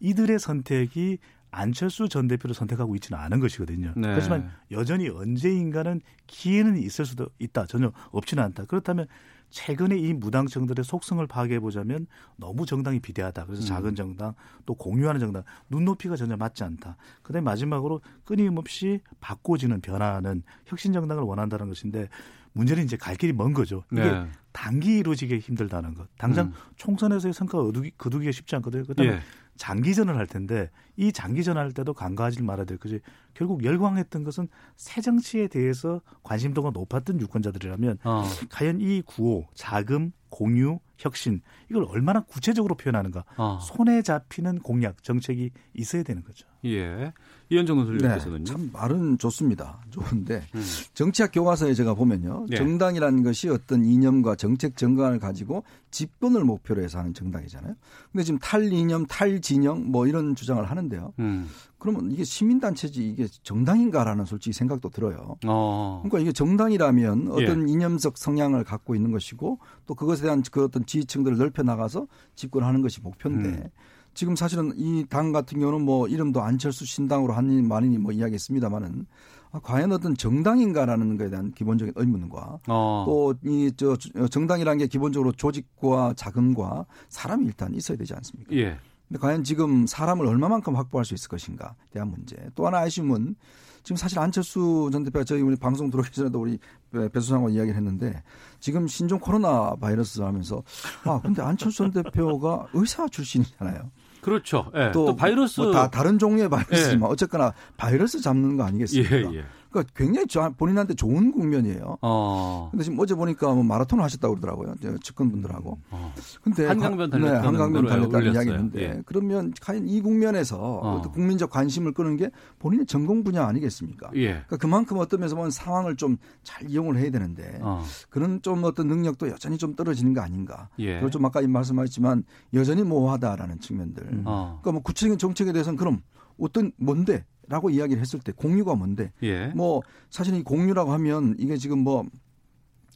[0.00, 1.18] 이들의 선택이
[1.54, 3.92] 안철수 전 대표를 선택하고 있지는 않은 것이거든요.
[3.96, 4.08] 네.
[4.08, 7.66] 하지만 여전히 언제인가는 기회는 있을 수도 있다.
[7.66, 8.64] 전혀 없지는 않다.
[8.64, 9.06] 그렇다면
[9.50, 13.46] 최근에 이 무당층들의 속성을 파악해 보자면 너무 정당이 비대하다.
[13.46, 13.66] 그래서 음.
[13.66, 14.34] 작은 정당
[14.66, 16.96] 또 공유하는 정당 눈높이가 전혀 맞지 않다.
[17.22, 22.08] 그다음에 마지막으로 끊임없이 바꿔지는 변화는 혁신 정당을 원한다는 것인데
[22.52, 23.84] 문제는 이제 갈 길이 먼 거죠.
[23.92, 24.26] 이게 네.
[24.52, 26.08] 단기 이루어지기 힘들다는 것.
[26.18, 26.52] 당장 음.
[26.76, 28.84] 총선에서의 성과가 거두기, 거두기가 쉽지 않거든요.
[28.84, 29.20] 그다음에 예.
[29.56, 33.00] 장기전을 할 텐데 이 장기전 할 때도 간과하지 말아야 될 것이
[33.34, 38.24] 결국 열광했던 것은 새 정치에 대해서 관심도가 높았던 유권자들이라면 어.
[38.50, 41.40] 과연 이 구호 자금 공유 혁신
[41.70, 43.58] 이걸 얼마나 구체적으로 표현하는가 어.
[43.60, 46.46] 손에 잡히는 공약 정책이 있어야 되는 거죠.
[46.64, 47.12] 예.
[47.50, 48.44] 이현정 네, 선생님께서는요.
[48.44, 49.80] 참 말은 좋습니다.
[49.90, 50.64] 좋은데 음.
[50.94, 52.46] 정치학 교과서에 제가 보면요.
[52.48, 52.56] 네.
[52.56, 55.62] 정당이라는 것이 어떤 이념과 정책 정강을 가지고
[55.94, 57.74] 집권을 목표로 해서 하는 정당이잖아요.
[58.10, 61.12] 근데 지금 탈이념, 탈진영 뭐 이런 주장을 하는데요.
[61.20, 61.48] 음.
[61.78, 65.36] 그러면 이게 시민단체지 이게 정당인가라는 솔직히 생각도 들어요.
[65.46, 66.00] 어.
[66.02, 67.44] 그러니까 이게 정당이라면 예.
[67.44, 72.82] 어떤 이념적 성향을 갖고 있는 것이고 또 그것에 대한 그 어떤 지지층들을 넓혀 나가서 집권하는
[72.82, 73.68] 것이 목표인데 음.
[74.14, 79.06] 지금 사실은 이 당 같은 경우는 뭐 이름도 안철수 신당으로 한니 많이 뭐 이야기했습니다마는
[79.54, 83.04] 아, 과연 어떤 정당인가라는 것에 대한 기본적인 의문과 어.
[83.06, 83.96] 또이 저
[84.26, 88.52] 정당이라는 게 기본적으로 조직과 자금과 사람이 일단 있어야 되지 않습니까?
[88.56, 88.76] 예.
[89.06, 92.36] 근데 과연 지금 사람을 얼마만큼 확보할 수 있을 것인가 대한 문제.
[92.56, 93.36] 또 하나 아쉬움은
[93.84, 96.58] 지금 사실 안철수 전 대표가 저희 우리 방송 들어오기 전에도 우리
[96.90, 98.24] 배수상과 이야기를 했는데
[98.58, 100.64] 지금 신종 코로나 바이러스 하면서
[101.04, 103.88] 아 근데 안철수 전 대표가 의사 출신이잖아요.
[104.24, 104.70] 그렇죠.
[104.74, 104.90] 예.
[104.92, 107.12] 또, 바이러스 뭐 다 다른 종류의 바이러스지만 예.
[107.12, 109.16] 어쨌거나 바이러스 잡는 거 아니겠습니까?
[109.16, 109.44] 예, 예.
[109.74, 111.98] 그러니까 굉장히 저- 본인한테 좋은 국면이에요.
[112.00, 112.68] 어.
[112.70, 114.74] 근데 지금 어제 보니까 뭐 마라톤을 하셨다고 그러더라고요.
[114.80, 115.78] 저 측근분들하고.
[115.90, 116.14] 어.
[116.42, 118.34] 근데 한강변 과- 네, 달렸다는 한강변 달렸다는.
[118.34, 119.02] 이야기했는데 예.
[119.04, 121.02] 그러면 과연 이 국면에서 어.
[121.02, 124.10] 국민적 관심을 끄는 게 본인의 전공 분야 아니겠습니까?
[124.14, 124.28] 예.
[124.28, 127.82] 그러니까 그만큼 어떤 면에서 보면 상황을 좀 잘 이용을 해야 되는데 어.
[128.10, 130.68] 그런 좀 어떤 능력도 여전히 좀 떨어지는 거 아닌가.
[130.78, 130.94] 예.
[130.94, 132.22] 그리고 좀 아까 말씀하셨지만
[132.52, 134.22] 여전히 모호하다라는 측면들.
[134.26, 134.58] 어.
[134.62, 136.02] 그러니까 뭐 구체적인 정책에 대해서는 그럼
[136.38, 137.24] 어떤 뭔데?
[137.48, 139.12] 라고 이야기를 했을 때 공유가 뭔데?
[139.22, 139.48] 예.
[139.48, 142.04] 뭐 사실 이 공유라고 하면 이게 지금 뭐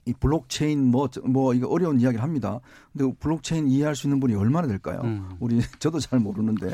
[0.09, 2.61] 이 블록체인 뭐뭐 이거 어려운 이야기를 합니다.
[2.97, 5.03] 근데 블록체인 이해할 수 있는 분이 얼마나 될까요?
[5.05, 5.29] 음.
[5.39, 6.73] 우리 저도 잘 모르는데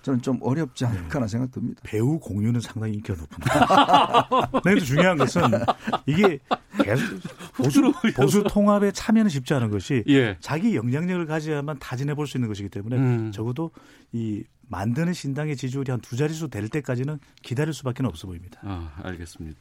[0.00, 1.82] 저는 좀 어렵지 않을까 하는 생각 듭니다.
[1.84, 4.28] 배우 공유는 상당히 인기가 높습니다.
[4.62, 5.42] 근데 중요한 것은
[6.06, 6.38] 이게
[6.82, 7.20] 계속
[7.56, 10.38] 보수, 보수 통합에 참여는 쉽지 않은 것이 예.
[10.40, 13.32] 자기 영향력을 가져야만 타진해 볼 수 있는 것이기 때문에 음.
[13.32, 13.70] 적어도
[14.12, 14.42] 이
[14.72, 18.58] 만드는 신당의 지지율이 한 두 자릿수 될 때까지는 기다릴 수밖에 없어 보입니다.
[18.64, 19.58] 아, 알겠습니다.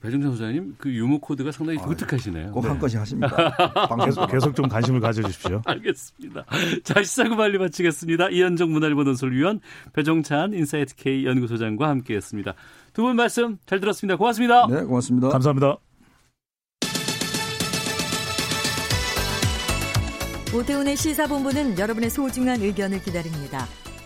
[0.00, 2.52] 배정찬 소장님, 그 유무 코드가 상당히 독특하시네요.
[2.52, 2.78] 꼭한 네.
[2.78, 3.56] 건씩 하십니다.
[4.04, 5.62] 계속, 계속 좀 관심을 가져주십시오.
[5.66, 6.44] 알겠습니다.
[6.84, 8.30] 자, 시사구 말리 마치겠습니다.
[8.30, 9.60] 이현종 문화일보 논설위원
[9.92, 12.54] 배종찬 인사이트 K 연구소장과 함께했습니다.
[12.94, 14.16] 두 분 말씀 잘 들었습니다.
[14.16, 14.66] 고맙습니다.
[14.68, 15.28] 네, 고맙습니다.
[15.28, 15.76] 감사합니다.
[20.54, 23.66] 오태훈의 시사본부는 여러분의 소중한 의견을 기다립니다.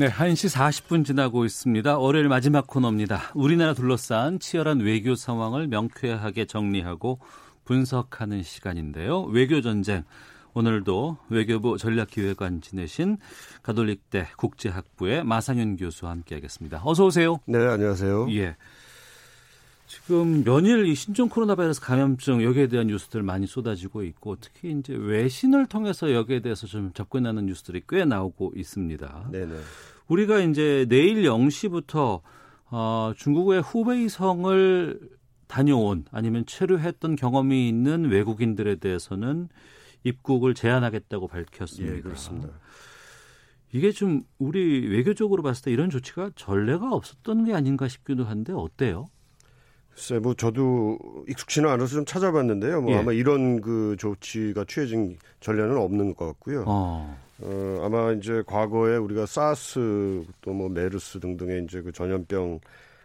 [0.00, 1.98] 네, 1시 40분 지나고 있습니다.
[1.98, 3.32] 월요일 마지막 코너입니다.
[3.34, 7.18] 우리나라 둘러싼 치열한 외교 상황을 명쾌하게 정리하고
[7.66, 9.24] 분석하는 시간인데요.
[9.24, 10.04] 외교 전쟁.
[10.54, 13.18] 오늘도 외교부 전략기획관 지내신
[13.62, 16.80] 가톨릭대 국제학부의 마상현 교수와 함께하겠습니다.
[16.82, 17.36] 어서 오세요.
[17.44, 18.28] 네, 안녕하세요.
[18.30, 18.56] 예.
[19.90, 24.94] 지금 연일 이 신종 코로나 바이러스 감염증 여기에 대한 뉴스들 많이 쏟아지고 있고 특히 이제
[24.94, 29.30] 외신을 통해서 여기에 대해서 좀 접근하는 뉴스들이 꽤 나오고 있습니다.
[29.32, 29.56] 네네.
[30.06, 32.20] 우리가 이제 내일 0시부터
[32.70, 35.00] 어, 중국의 후베이성을
[35.48, 39.48] 다녀온 아니면 체류했던 경험이 있는 외국인들에 대해서는
[40.04, 41.96] 입국을 제한하겠다고 밝혔습니다.
[41.96, 42.50] 예, 그렇습니다.
[43.72, 49.06] 이게 좀 우리 외교적으로 봤을 때 이런 조치가 전례가 없었던 게 아닌가 싶기도 한데 어때요?
[49.92, 52.80] 글쎄, 뭐 저도 익숙치는 않아서 좀 찾아봤는데요.
[52.80, 52.96] 뭐 예.
[52.96, 56.64] 아마 이런 그 조치가 취해진 전례는 없는 것 같고요.
[56.66, 57.18] 어.
[57.42, 62.60] 어, 아마 이제 과거에 우리가 사스 또 뭐 메르스 등등의 이제 그 전염병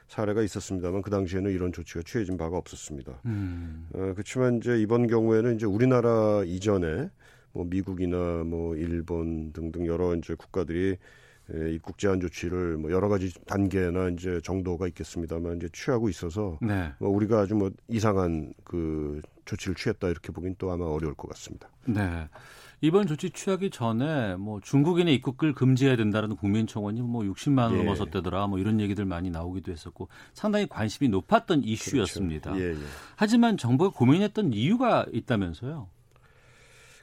[0.08, 3.14] 사례가 있었습니다만 그 당시에는 이런 조치가 취해진 바가 없었습니다.
[3.26, 3.88] 음.
[3.94, 7.10] 어, 그렇지만 이제 이번 경우에는 이제 우리나라 이전에
[7.54, 10.98] 뭐 미국이나 뭐 일본 등등 여러 이제 국가들이 에,
[11.54, 16.92] 입국 제한 조치를 뭐 여러 가지 단계나 이제 정도가 있겠습니다만 이제 취하고 있어서 네.
[17.00, 21.70] 뭐 우리가 아주 뭐 이상한 그 조치를 취했다 이렇게 보긴 또 아마 어려울 것 같습니다.
[21.86, 22.28] 네.
[22.82, 27.78] 이번 조치 취하기 전에 뭐 중국인의 입국을 금지해야 된다는 국민청원이 뭐 60만 원 예.
[27.78, 32.54] 넘어섰다더라 뭐 이런 얘기들 많이 나오기도 했었고 상당히 관심이 높았던 이슈였습니다.
[32.54, 32.66] 그렇죠.
[32.66, 32.88] 예, 예.
[33.16, 35.88] 하지만 정부가 고민했던 이유가 있다면서요?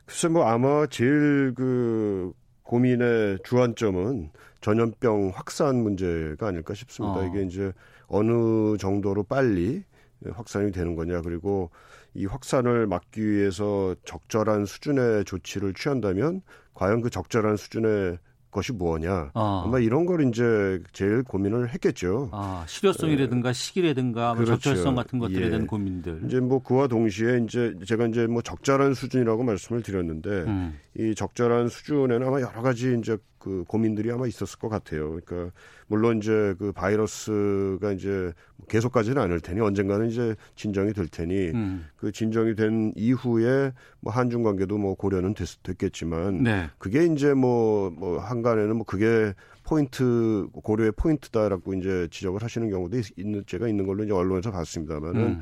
[0.05, 2.33] 글쎄 뭐 아마 제일 그
[2.63, 7.21] 고민의 주안점은 전염병 확산 문제가 아닐까 싶습니다.
[7.21, 7.27] 어.
[7.27, 7.73] 이게 이제
[8.07, 9.85] 어느 정도로 빨리
[10.33, 11.71] 확산이 되는 거냐 그리고
[12.15, 16.43] 이 확산을 막기 위해서 적절한 수준의 조치를 취한다면
[16.75, 18.19] 과연 그 적절한 수준의
[18.53, 19.65] 것이 무엇냐 어.
[19.67, 22.29] 아마 이런 걸 이제 제일 고민을 했겠죠.
[22.33, 24.61] 아, 실효성이라든가 시기라든가 뭐 그렇죠.
[24.61, 25.51] 적절성 같은 것들에 예.
[25.51, 26.21] 대한 고민들.
[26.27, 30.79] 이제 뭐 그와 동시에 이제 제가 이제 뭐 적절한 수준이라고 말씀을 드렸는데 음.
[30.97, 35.19] 이 적절한 수준에는 아마 여러 가지 이제 그 고민들이 아마 있었을 것 같아요.
[35.21, 35.51] 그러니까
[35.89, 38.33] 물론 이제 그 바이러스가 이제
[38.69, 41.87] 계속까지는 않을 테니 언젠가는 이제 진정이 될 테니 음.
[41.97, 46.71] 그 진정이 된 이후에 뭐 한중 관계도 뭐 고려는 됐, 됐겠지만 네.
[46.79, 49.35] 그게 이제 뭐뭐 한간에는 뭐 그게
[49.65, 55.21] 포인트 고려의 포인트다라고 이제 지적을 하시는 경우도 있- 있는 제가 있는 걸로 이제 언론에서 봤습니다만은
[55.21, 55.41] 음.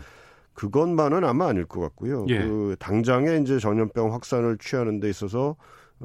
[0.54, 2.24] 그것만은 아마 아닐 것 같고요.
[2.28, 2.38] 예.
[2.40, 5.56] 그 당장에 이제 전염병 확산을 취하는 데 있어서 어,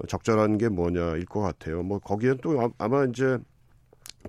[0.07, 1.83] 적절한 게 뭐냐일 것 같아요.
[1.83, 3.37] 뭐 거기에 또 아- 아마 이제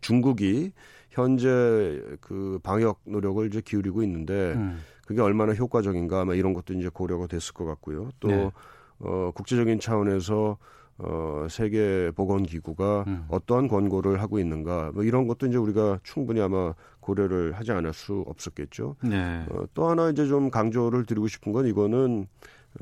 [0.01, 0.73] 중국이
[1.11, 4.81] 현재 그 방역 노력을 이제 기울이고 있는데 음.
[5.07, 8.11] 그게 얼마나 효과적인가 아마 이런 것도 이제 고려가 됐을 것 같고요.
[8.21, 8.51] 또 네.
[8.99, 10.59] 어, 국제적인 차원에서
[10.99, 13.27] 어, 세계 보건 기구가 음.
[13.29, 18.25] 어떠한 권고를 하고 있는가 뭐 이런 것도 이제 우리가 충분히 아마 고려를 하지 않을 수
[18.27, 18.97] 없었겠죠.
[19.03, 19.45] 네.
[19.51, 22.27] 어, 또 하나 이제 좀 강조를 드리고 싶은 건 이거는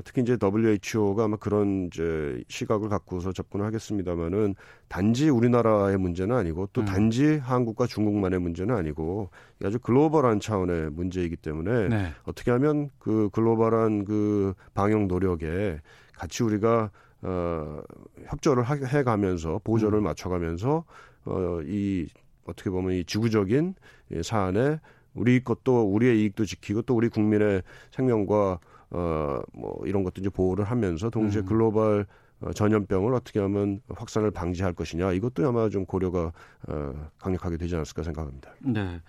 [0.03, 4.55] 특히 이제 WHO가 아마 그런 이제 시각을 갖고서 접근을 하겠습니다만은
[4.87, 6.85] 단지 우리나라의 문제는 아니고 또 음.
[6.85, 9.29] 단지 한국과 중국만의 문제는 아니고
[9.63, 12.11] 아주 글로벌한 차원의 문제이기 때문에 네.
[12.23, 15.79] 어떻게 하면 그 글로벌한 그 방역 노력에
[16.17, 16.91] 같이 우리가
[17.21, 17.81] 어
[18.25, 20.03] 협조를 하- 해가면서 보조를 음.
[20.03, 20.83] 맞춰가면서
[21.25, 22.07] 어 이
[22.45, 23.73] 어떻게 보면 이 지구적인
[24.11, 24.79] 이 사안에
[25.15, 28.59] 우리 것도 우리의 이익도 지키고 또 우리 국민의 생명과
[28.95, 31.45] 어뭐 이런 것도 이제 보호를 하면서 동시에 음.
[31.45, 32.05] 글로벌
[32.41, 36.31] 어, 전염병을 어떻게 하면 확산을 방지할 것이냐 이것도 아마 좀 고려가
[36.67, 38.53] 어, 강력하게 되지 않았을까 생각합니다.
[38.61, 39.01] 네.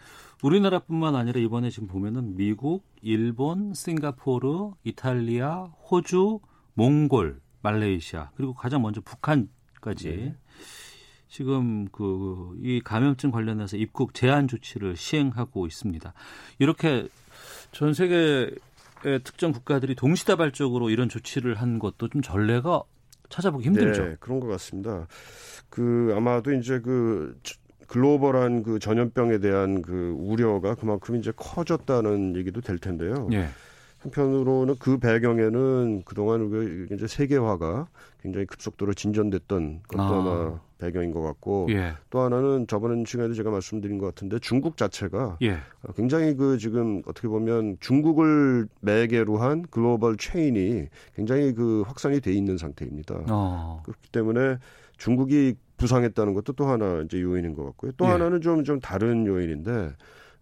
[0.43, 6.41] 우리나라뿐만 아니라 이번에 지금 보면은 미국, 일본, 싱가포르, 이탈리아, 호주,
[6.75, 10.37] 몽골, 말레이시아 그리고 가장 먼저 북한까지 네.
[11.29, 16.13] 지금 그 이 감염증 관련해서 입국 제한 조치를 시행하고 있습니다.
[16.59, 17.09] 이렇게
[17.73, 18.51] 전 세계의
[19.25, 22.83] 특정 국가들이 동시다발적으로 이런 조치를 한 것도 좀 전례가
[23.29, 24.05] 찾아보기 힘들죠.
[24.05, 25.07] 네, 그런 것 같습니다.
[25.69, 27.39] 그 아마도 이제 그
[27.89, 33.29] 글로벌한 그 전염병에 대한 그 우려가 그만큼 이제 커졌다는 얘기도 될 텐데요.
[33.33, 33.49] 예.
[33.99, 37.89] 한편으로는 그 배경에는 그동안 그 이제 세계화가
[38.23, 40.23] 굉장히 급속도로 진전됐던 것도 아.
[40.23, 41.95] 마 배경인 것 같고 예.
[42.11, 45.59] 또 하나는 저번 시간에도 제가 말씀드린 것 같은데 중국 자체가 예.
[45.97, 52.59] 굉장히 그 지금 어떻게 보면 중국을 매개로 한 글로벌 체인이 굉장히 그 확산이 돼 있는
[52.59, 53.25] 상태입니다.
[53.31, 53.83] 어.
[53.85, 54.59] 그렇기 때문에
[54.99, 57.93] 중국이 부상했다는 것도 또 하나 이제 요인인 것 같고요.
[57.97, 58.11] 또 예.
[58.11, 59.93] 하나는 좀좀 다른 요인인데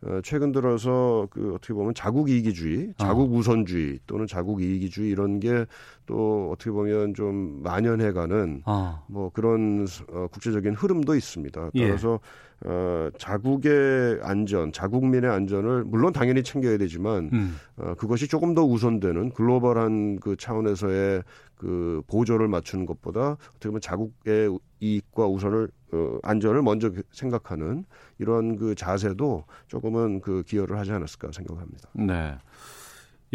[0.07, 5.65] 어, 최근 들어서 그 어떻게 보면 자국 이기주의, 자국 우선주의 또는 자국 이기주의 이런 게
[6.07, 9.03] 또 어떻게 보면 좀 만연해가는 아.
[9.07, 11.71] 뭐 그런 어, 국제적인 흐름도 있습니다.
[11.75, 11.87] 예.
[11.87, 12.21] 따라서
[12.65, 17.57] 어, 자국의 안전, 자국민의 안전을 물론 당연히 챙겨야 되지만 음.
[17.77, 21.23] 어, 그것이 조금 더 우선되는 글로벌한 그 차원에서의
[21.57, 27.85] 그 보조를 맞추는 것보다 어떻게 보면 자국의 이익과 우선을 어, 안전을 먼저 생각하는
[28.19, 31.89] 이런 그 자세도 조금은 그 기여를 하지 않았을까 생각합니다.
[31.95, 32.37] 네.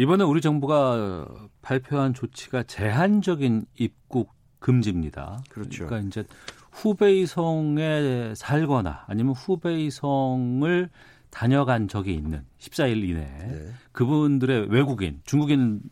[0.00, 1.26] 이번에 우리 정부가
[1.60, 5.42] 발표한 조치가 제한적인 입국 금지입니다.
[5.50, 5.84] 그렇죠.
[5.84, 6.24] 그러니까 이제
[6.72, 10.88] 후베이성에 살거나 아니면 후베이성을
[11.28, 13.72] 다녀간 적이 있는 14일 이내에 네.
[13.92, 15.82] 그분들의 외국인, 중국인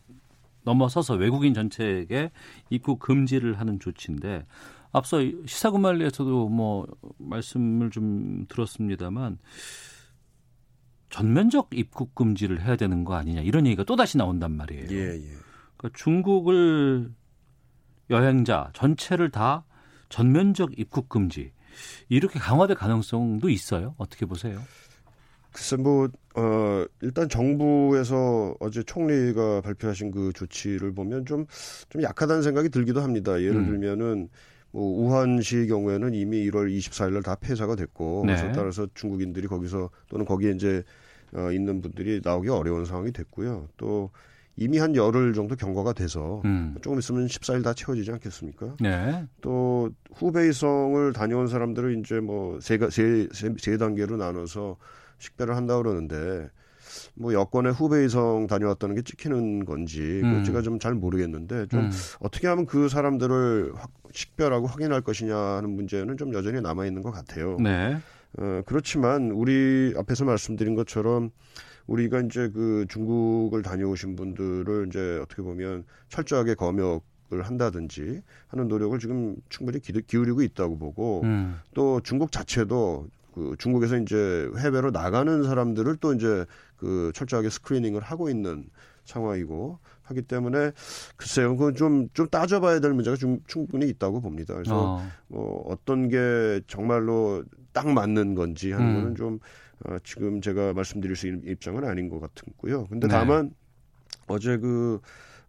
[0.63, 2.31] 넘어서서 외국인 전체에게
[2.71, 4.47] 입국 금지를 하는 조치인데
[4.91, 6.87] 앞서 시사구말리에서도 뭐
[7.19, 9.37] 말씀을 좀 들었습니다만
[11.09, 14.87] 전면적 입국 금지를 해야 되는 거 아니냐 이런 얘기가 또 다시 나온단 말이에요.
[14.91, 15.29] 예, 예.
[15.77, 17.11] 그러니까 중국을
[18.09, 19.65] 여행자 전체를 다
[20.09, 21.51] 전면적 입국 금지
[22.09, 23.95] 이렇게 강화될 가능성도 있어요.
[23.97, 24.59] 어떻게 보세요?
[25.51, 31.45] 글쎄 뭐 어, 일단 정부에서 어제 총리가 발표하신 그 조치를 보면 좀
[31.89, 33.41] 좀 약하다는 생각이 들기도 합니다.
[33.41, 33.65] 예를 음.
[33.65, 34.29] 들면은
[34.71, 38.35] 뭐 우한시의 경우에는 이미 1월 24일 날 다 폐사가 됐고 네.
[38.35, 40.83] 그래서 따라서 중국인들이 거기서 또는 거기에 이제
[41.33, 43.67] 어, 있는 분들이 나오기 어려운 상황이 됐고요.
[43.77, 44.11] 또
[44.55, 46.75] 이미 한 열흘 정도 경과가 돼서 음.
[46.81, 48.75] 조금 있으면 14일 다 채워지지 않겠습니까?
[48.81, 49.25] 네.
[49.39, 54.75] 또 후베이성을 다녀온 사람들을 이제 뭐세세 세, 세 단계로 나눠서
[55.19, 56.49] 식별을 한다 그러는데
[57.13, 60.39] 뭐 여권에 후베이성 다녀왔다는 게 찍히는 건지 음.
[60.39, 61.91] 그 제가 좀 잘 모르겠는데 좀 음.
[62.19, 67.11] 어떻게 하면 그 사람들을 확, 식별하고 확인할 것이냐 하는 문제는 좀 여전히 남아 있는 것
[67.11, 67.57] 같아요.
[67.61, 67.97] 네.
[68.37, 71.31] 어, 그렇지만 우리 앞에서 말씀드린 것처럼
[71.87, 78.97] 우리가 이제 그 중국을 다녀오신 분들을 이제 어떻게 보면 철저하게 검역 을 한다든지 하는 노력을
[78.97, 81.59] 지금 충분히 기, 기울이고 있다고 보고 음.
[81.75, 86.45] 또 중국 자체도 그 중국에서 이제 해외로 나가는 사람들을 또 이제
[86.77, 88.65] 그 철저하게 스크리닝을 하고 있는
[89.05, 89.77] 상황이고
[90.09, 90.71] 하기 때문에
[91.17, 94.53] 글쎄요, 그건 좀, 좀 따져봐야 될 문제가 좀 충분히 있다고 봅니다.
[94.55, 95.11] 그래서 어.
[95.27, 97.43] 뭐 어떤 게 정말로
[97.73, 98.93] 딱 맞는 건지 하는 음.
[98.93, 99.39] 거는 좀
[99.85, 102.87] 어, 지금 제가 말씀드릴 수 있는 입장은 아닌 것 같고요.
[102.87, 103.13] 근데 네.
[103.13, 103.51] 다만
[104.27, 104.99] 어제 그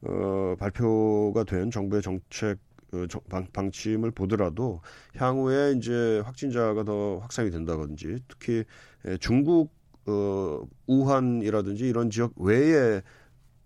[0.02, 2.58] 어, 발표가 된 정부의 정책
[2.90, 4.80] 그 정- 방, 방침을 보더라도
[5.16, 8.64] 향후에 이제 확진자가 더 확산이 된다든지 특히
[9.06, 9.72] 에, 중국
[10.06, 13.02] 어, 우한이라든지 이런 지역 외에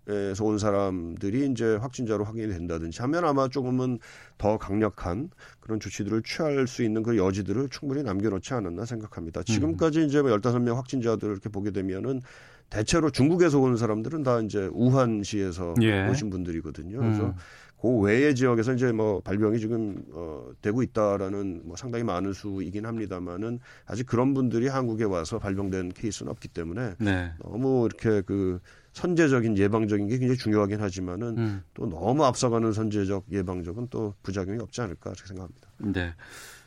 [0.07, 3.97] 에서 온 사람들이 이제 확진자로 확인이 된다든지 하면 아마 조금은
[4.37, 9.41] 더 강력한 그런 조치들을 취할 수 있는 그 여지들을 충분히 남겨놓지 않았나 생각합니다.
[9.41, 12.21] 지금까지 이제 뭐 15명 확진자들을 이렇게 보게 되면은
[12.69, 16.07] 대체로 중국에서 온 사람들은 다 이제 우한시에서 예.
[16.07, 16.97] 오신 분들이거든요.
[16.99, 17.33] 그래서 음.
[17.81, 23.59] 그 외의 지역에서 이제 뭐 발병이 지금 어 되고 있다라는 뭐 상당히 많은 수이긴 합니다만은
[23.85, 27.31] 아직 그런 분들이 한국에 와서 발병된 케이스는 없기 때문에 네.
[27.43, 28.59] 너무 이렇게 그
[28.95, 31.63] 선제적인 예방적인 게 굉장히 중요하긴 하지만은 음.
[31.73, 35.69] 또 너무 앞서가는 선제적 예방적은 또 부작용이 없지 않을까 그렇게 생각합니다.
[35.79, 36.13] 네.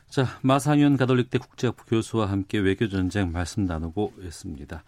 [0.07, 4.83] 자, 마상현 가톨릭대 국제학부 교수와 함께 외교 전쟁 말씀 나누고 있습니다.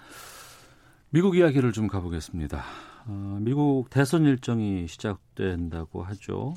[1.09, 2.63] 미국 이야기를 좀 가보겠습니다.
[3.07, 6.53] 어, 미국 대선 일정이 시작된다고 하죠.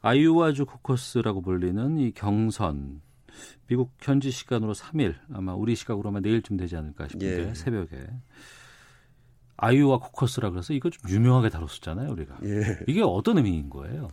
[0.00, 3.02] 아이오와주 코커스라고 불리는 이 경선
[3.66, 7.54] 미국 현지 시간으로 3일 아마 우리 시각으로 아마 내일쯤 되지 않을까 싶은데 예.
[7.54, 8.06] 새벽에
[9.56, 12.78] 아이오와 코커스라 그래서 이거 좀 유명하게 다뤘었잖아요 우리가 예.
[12.86, 14.08] 이게 어떤 의미인 거예요?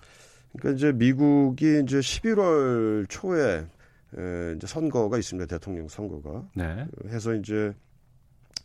[0.53, 3.67] 그러니까 이제 미국이 이제 11월 초에
[4.17, 5.45] 에, 이제 선거가 있습니다.
[5.47, 6.43] 대통령 선거가.
[6.55, 6.85] 네.
[7.09, 7.71] 해서 이제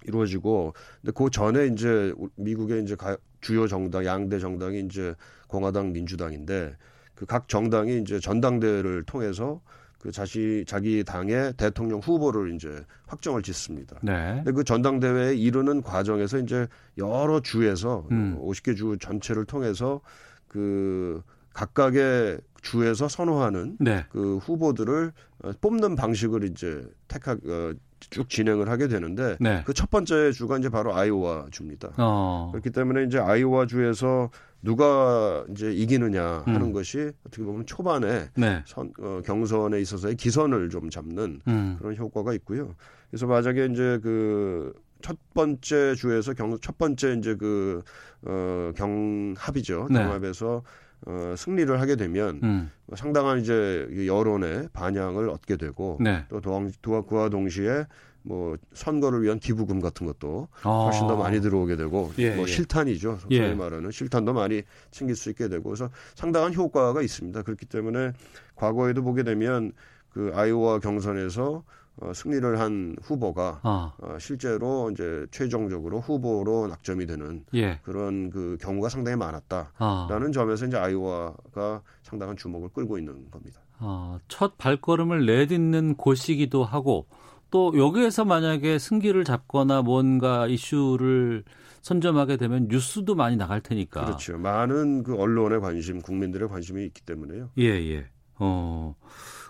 [0.06, 0.72] 이루어지고
[1.02, 5.14] 근데 그 전에 이제 미국의 이제 가- 주요 정당 양대 정당이 이제
[5.48, 6.76] 공화당 민주당인데
[7.14, 9.60] 그 각 정당이 이제 전당대회를 통해서
[10.04, 13.98] 그 자시 자기 당의 대통령 후보를 이제 확정을 짓습니다.
[14.02, 14.34] 네.
[14.36, 16.66] 근데 그 전당대회에 이르는 과정에서 이제
[16.98, 18.38] 여러 주에서 음.
[18.38, 20.02] 50개 주 전체를 통해서
[20.46, 21.22] 그
[21.54, 24.04] 각각의 주에서 선호하는 네.
[24.10, 25.10] 그 후보들을
[25.42, 27.72] 어, 뽑는 방식을 이제 택하 어,
[28.10, 29.62] 쭉 진행을 하게 되는데 네.
[29.64, 31.90] 그첫 번째 주가 이제 바로 아이오와 주입니다.
[31.98, 32.50] 어.
[32.52, 34.30] 그렇기 때문에 이제 아이오와 주에서
[34.62, 36.72] 누가 이제 이기느냐 하는 음.
[36.72, 38.62] 것이 어떻게 보면 초반에 네.
[38.66, 41.76] 선, 어, 경선에 있어서의 기선을 좀 잡는 음.
[41.78, 42.74] 그런 효과가 있고요.
[43.10, 44.72] 그래서 만약에 이제 그
[45.04, 47.82] 첫 번째 주에서 경, 첫 번째 이제 그,
[48.22, 49.88] 어, 경합이죠.
[49.90, 49.98] 네.
[49.98, 50.62] 경합에서
[51.06, 52.70] 어, 승리를 하게 되면 음.
[52.94, 56.24] 상당한 이제 이 여론의 반향을 얻게 되고 네.
[56.28, 57.86] 또 동, 또 그와 동시에
[58.22, 60.84] 뭐 선거를 위한 기부금 같은 것도 아.
[60.86, 62.50] 훨씬 더 많이 들어오게 되고 예, 뭐 예.
[62.50, 63.18] 실탄이죠.
[63.20, 63.54] 소위 예.
[63.54, 67.42] 말하는 실탄도 많이 챙길 수 있게 되고 그래서 상당한 효과가 있습니다.
[67.42, 68.12] 그렇기 때문에
[68.56, 69.72] 과거에도 보게 되면
[70.08, 71.64] 그 아이오와 경선에서
[72.00, 73.92] 어, 승리를 한 후보가 아.
[73.98, 77.78] 어, 실제로 이제 최종적으로 후보로 낙점이 되는 예.
[77.82, 80.30] 그런 그 경우가 상당히 많았다라는 아.
[80.32, 83.60] 점에서 이제 아이오와가 상당한 주목을 끌고 있는 겁니다.
[83.78, 87.06] 아, 첫 발걸음을 내딛는 곳이기도 하고
[87.50, 91.44] 또 여기에서 만약에 승기를 잡거나 뭔가 이슈를
[91.82, 94.04] 선점하게 되면 뉴스도 많이 나갈 테니까.
[94.06, 94.38] 그렇죠.
[94.38, 97.50] 많은 그 언론의 관심, 국민들의 관심이 있기 때문에요.
[97.58, 98.06] 예, 예.
[98.38, 98.96] 어.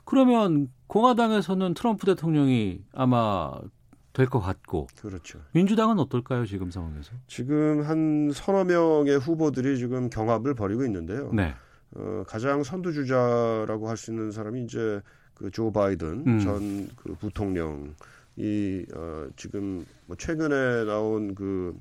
[0.05, 3.53] 그러면 공화당에서는 트럼프 대통령이 아마
[4.13, 5.41] 될 것 같고 그렇죠.
[5.53, 7.13] 민주당은 어떨까요, 지금 상황에서?
[7.27, 11.33] 지금 한 서너 명의 후보들이 지금 경합을 벌이고 있는데요.
[11.33, 11.55] 네.
[11.97, 15.01] 어, 가장 선두주자라고 할 수 있는 사람이 이제
[15.35, 16.39] 그 조 바이든 음.
[16.41, 17.95] 전그 부통령
[18.37, 21.77] 이 어, 지금 뭐 최근에 나온 그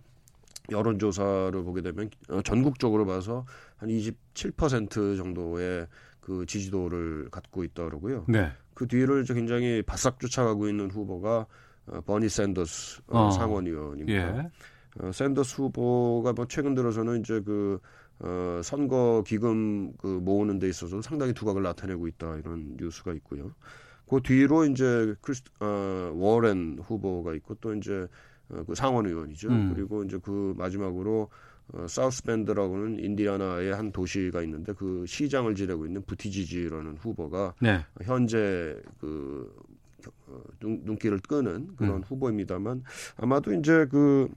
[0.72, 3.46] 여론조사를 보게 되면 어, 전국적으로 봐서
[3.78, 5.88] 한 27% 정도의
[6.24, 8.26] 그 지지도를 갖고 있다 그러고요.
[8.28, 8.52] 네.
[8.74, 11.46] 그 뒤를 이제 굉장히 바싹 쫓아가고 있는 후보가
[11.88, 13.32] 어, 버니 샌더스 어, 어.
[13.32, 14.38] 상원 의원입니다.
[14.38, 14.50] 예.
[15.00, 17.80] 어, 샌더스 후보가 뭐 최근 들어서는 이제 그
[18.20, 23.52] 어, 선거 기금 그 모으는 데 있어서 상당히 두각을 나타내고 있다 이런 뉴스가 있고요.
[24.08, 28.08] 그 뒤로 이제 크리스 어, 워렌 후보가 있고 또 이제
[28.50, 29.50] 어, 그 상원 의원이죠.
[29.50, 29.74] 음.
[29.74, 31.30] 그리고 이제 그 마지막으로
[31.74, 37.84] 어, 사우스벤드라고는 인디아나의 한 도시가 있는데 그 시장을 지내고 있는 부티지지라는 후보가 네.
[38.04, 39.52] 현재 그
[40.28, 42.04] 어, 눈, 눈길을 끄는 그런 음.
[42.04, 42.84] 후보입니다만
[43.18, 44.30] 아마도 이제 그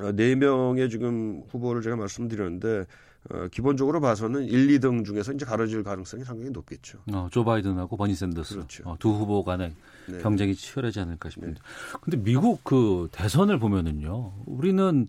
[0.00, 2.84] 어, 네 명의 지금 후보를 제가 말씀드렸는데
[3.30, 6.98] 어, 기본적으로 봐서는 1, 2등 중에서 이제 가려질 가능성이 상당히 높겠죠.
[7.12, 8.88] 어, 조 바이든하고 버니 샌더스 그렇죠.
[8.88, 9.72] 어, 두 후보 간의
[10.08, 10.18] 네.
[10.18, 11.60] 경쟁이 치열하지 않을까 싶은데.
[12.00, 14.44] 근데 미국 그 대선을 보면은요.
[14.46, 15.08] 우리는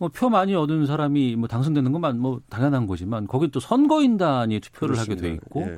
[0.00, 5.20] 뭐표 많이 얻은 사람이 뭐 당선되는 건뭐 당연한 거지만 거기 또 선거인단이 투표를 하게 돼
[5.20, 5.44] 그렇습니다.
[5.46, 5.76] 있고 예.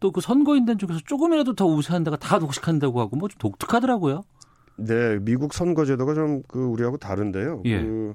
[0.00, 4.22] 또그 선거인단 중에서 조금이라도 더 우세한 데가 다 독식한다고 하고 뭐 좀 독특하더라고요.
[4.76, 7.62] 네, 미국 선거 제도가 좀 그 우리하고 다른데요.
[7.66, 7.82] 예.
[7.82, 8.14] 그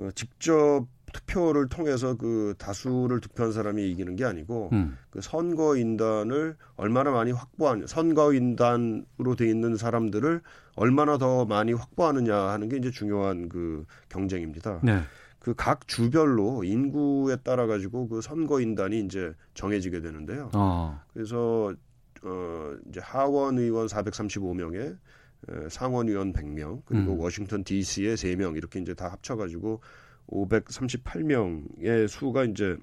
[0.00, 4.96] 어, 직접 투표를 통해서 그 다수를 득표한 사람이 이기는 게 아니고 음.
[5.10, 10.40] 그 선거인단을 얼마나 많이 확보하냐, 선거인단으로 돼 있는 사람들을
[10.74, 14.80] 얼마나 더 많이 확보하느냐 하는 게 이제 중요한 그 경쟁입니다.
[14.82, 15.02] 네.
[15.38, 20.50] 그각 주별로 인구에 따라 가지고 그 선거인단이 이제 정해지게 되는데요.
[20.54, 21.00] 어.
[21.12, 21.74] 그래서
[22.22, 24.96] 어 이제 하원 의원 435명에
[25.68, 27.20] 상원 의원 100명 그리고 음.
[27.20, 29.80] 워싱턴 D.C.에 3명 이렇게 이제 다 합쳐 가지고
[30.28, 32.76] 538명의 수가 이제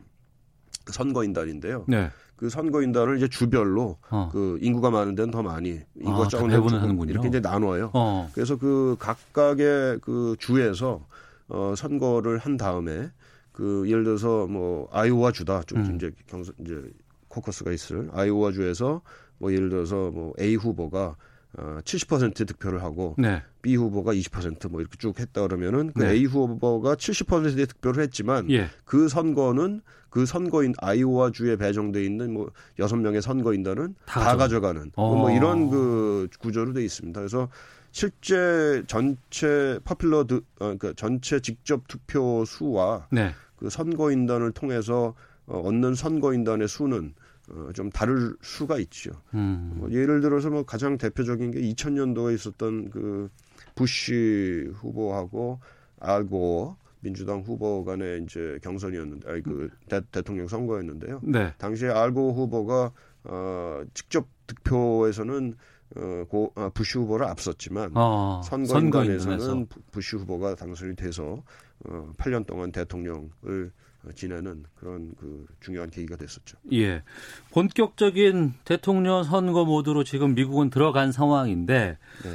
[0.83, 1.85] 그 선거인단인데요.
[1.87, 2.09] 네.
[2.35, 4.29] 그 선거인단을 이제 주별로 어.
[4.31, 7.09] 그 인구가 많은 데는 더 많이 인구가 아, 다 적은 데는.
[7.09, 7.91] 이렇게 이제 나눠요.
[7.93, 8.29] 어.
[8.33, 11.05] 그래서 그 각각의 그 주에서
[11.49, 13.11] 어 선거를 한 다음에
[13.51, 15.95] 그 예를 들어서 뭐 아이오와 주다 좀 음.
[15.95, 16.81] 이제 경선 이제
[17.27, 19.01] 코커스가 있을 아이오와 주에서
[19.37, 21.17] 뭐 예를 들어서 뭐 A 후보가
[21.58, 23.41] 어 70% 득표를 하고 네.
[23.64, 26.12] B 후보가 20%뭐 이렇게 쭉 했다 그러면은 그 네.
[26.12, 28.68] A 후보가 70%의 득표를 했지만 예.
[28.86, 29.82] 그 선거는
[30.12, 35.16] 그 선거인 아이오와 주에 배정돼 있는 뭐 여섯 명의 선거인단은 다 다, 가져- 가져가는 어.
[35.16, 37.20] 뭐 이런 그 구조로 돼 있습니다.
[37.20, 37.50] 그래서
[37.91, 43.32] 실제 전체 퍼필러 드, 어, 그러니까 전체 직접 투표 수와 네.
[43.56, 45.16] 그 선거인단을 통해서
[45.47, 47.14] 어, 얻는 선거인단의 수는
[47.52, 49.12] 어, 좀 다를 수가 있죠.
[49.34, 49.74] 음.
[49.78, 53.30] 뭐 예를 들어서 뭐 가장 대표적인 게 2000년도에 있었던 그
[53.76, 55.60] 부시 후보하고
[56.00, 61.22] 알고 민주당 후보 간의 이제 경선이었는데, 아니 그 대, 대통령 선거였는데요.
[61.24, 61.54] 네.
[61.58, 62.91] 당시에 알고 후보가
[63.24, 65.56] 어, 직접 득표에서는
[65.95, 69.66] 어, 고, 아, 부시 후보를 앞섰지만 어, 선거인단에서는 선거인단에서.
[69.70, 71.41] 부- 부시 후보가 당선이 돼서
[71.86, 73.72] 어, 8년 동안 대통령을
[74.16, 76.58] 지내는 그런 그 중요한 계기가 됐었죠.
[76.74, 77.04] 예.
[77.52, 82.30] 본격적인 대통령 선거 모드로 지금 미국은 들어간 상황인데 네.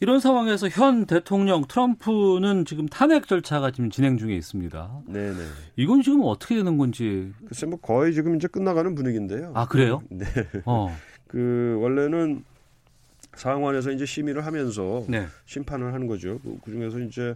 [0.00, 5.02] 이런 상황에서 현 대통령 트럼프는 지금 탄핵 절차가 지금 진행 중에 있습니다.
[5.06, 5.44] 네 네.
[5.76, 7.32] 이건 지금 어떻게 되는 건지.
[7.46, 9.52] 글쎄 뭐 거의 지금 이제 끝나가는 분위기인데요.
[9.54, 10.02] 아, 그래요?
[10.10, 10.26] 네.
[10.66, 10.94] 어.
[11.28, 12.44] 그 원래는
[13.34, 15.26] 상원에서 이제 심의를 하면서 네.
[15.46, 16.38] 심판을 하는 거죠.
[16.42, 17.34] 그, 그 중에서 이제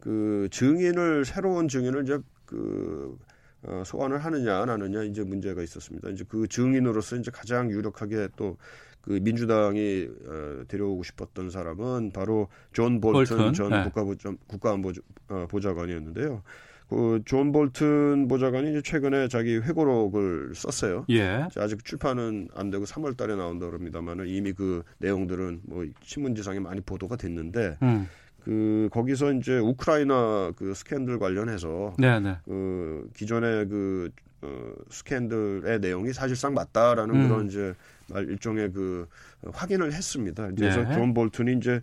[0.00, 2.18] 그 증인을 새로운 증인을 이제
[2.50, 3.18] 그
[3.62, 6.10] 어, 소환을 하느냐 안 하느냐 이제 문제가 있었습니다.
[6.10, 8.56] 이제 그 증인으로서 이제 가장 유력하게 또
[9.00, 13.84] 그 민주당이 어, 데려오고 싶었던 사람은 바로 존 볼튼, 볼튼, 전 네.
[13.84, 14.92] 국가보좌, 국가안보
[15.28, 16.42] 어, 보좌관이었는데요.
[16.88, 21.06] 그 존 볼튼 보좌관이 이제 최근에 자기 회고록을 썼어요.
[21.10, 21.46] 예.
[21.56, 27.14] 아직 출판은 안 되고 3월 달에 나온다 그럽니다만은 이미 그 내용들은 뭐 신문지상에 많이 보도가
[27.14, 28.08] 됐는데 음.
[28.44, 32.36] 그 거기서 이제 우크라이나 그 스캔들 관련해서 네, 네.
[32.44, 34.10] 그 기존의 그
[34.42, 37.28] 어, 스캔들의 내용이 사실상 맞다라는 음.
[37.28, 37.74] 그런 이제
[38.08, 39.06] 말 일종의 그
[39.52, 40.50] 확인을 했습니다.
[40.56, 40.94] 그래서 네.
[40.94, 41.80] 존 볼튼이 이제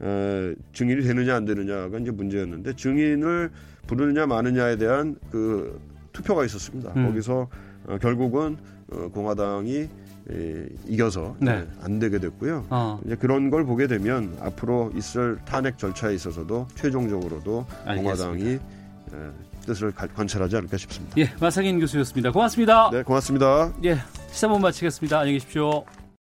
[0.00, 3.50] 어, 증인이 되느냐 안 되느냐가 이제 문제였는데 증인을
[3.86, 5.80] 부르느냐 마느냐에 대한 그
[6.12, 6.92] 투표가 있었습니다.
[6.96, 7.06] 음.
[7.06, 7.48] 거기서
[7.86, 8.56] 어, 결국은
[8.92, 9.88] 어, 공화당이
[10.32, 11.60] 에, 이겨서 네.
[11.60, 12.66] 네, 안 되게 됐고요.
[12.70, 13.00] 어.
[13.04, 18.58] 이제 그런 걸 보게 되면 앞으로 있을 탄핵 절차에 있어서도 최종적으로도 공화당이 에,
[19.66, 21.14] 뜻을 가- 관찰하지 않을까 싶습니다.
[21.18, 22.32] 예, 마상인 교수였습니다.
[22.32, 22.90] 고맙습니다.
[22.92, 23.72] 네, 고맙습니다.
[23.84, 23.98] 예,
[24.30, 25.18] 시사본 마치겠습니다.
[25.18, 25.84] 안녕히 계십시오.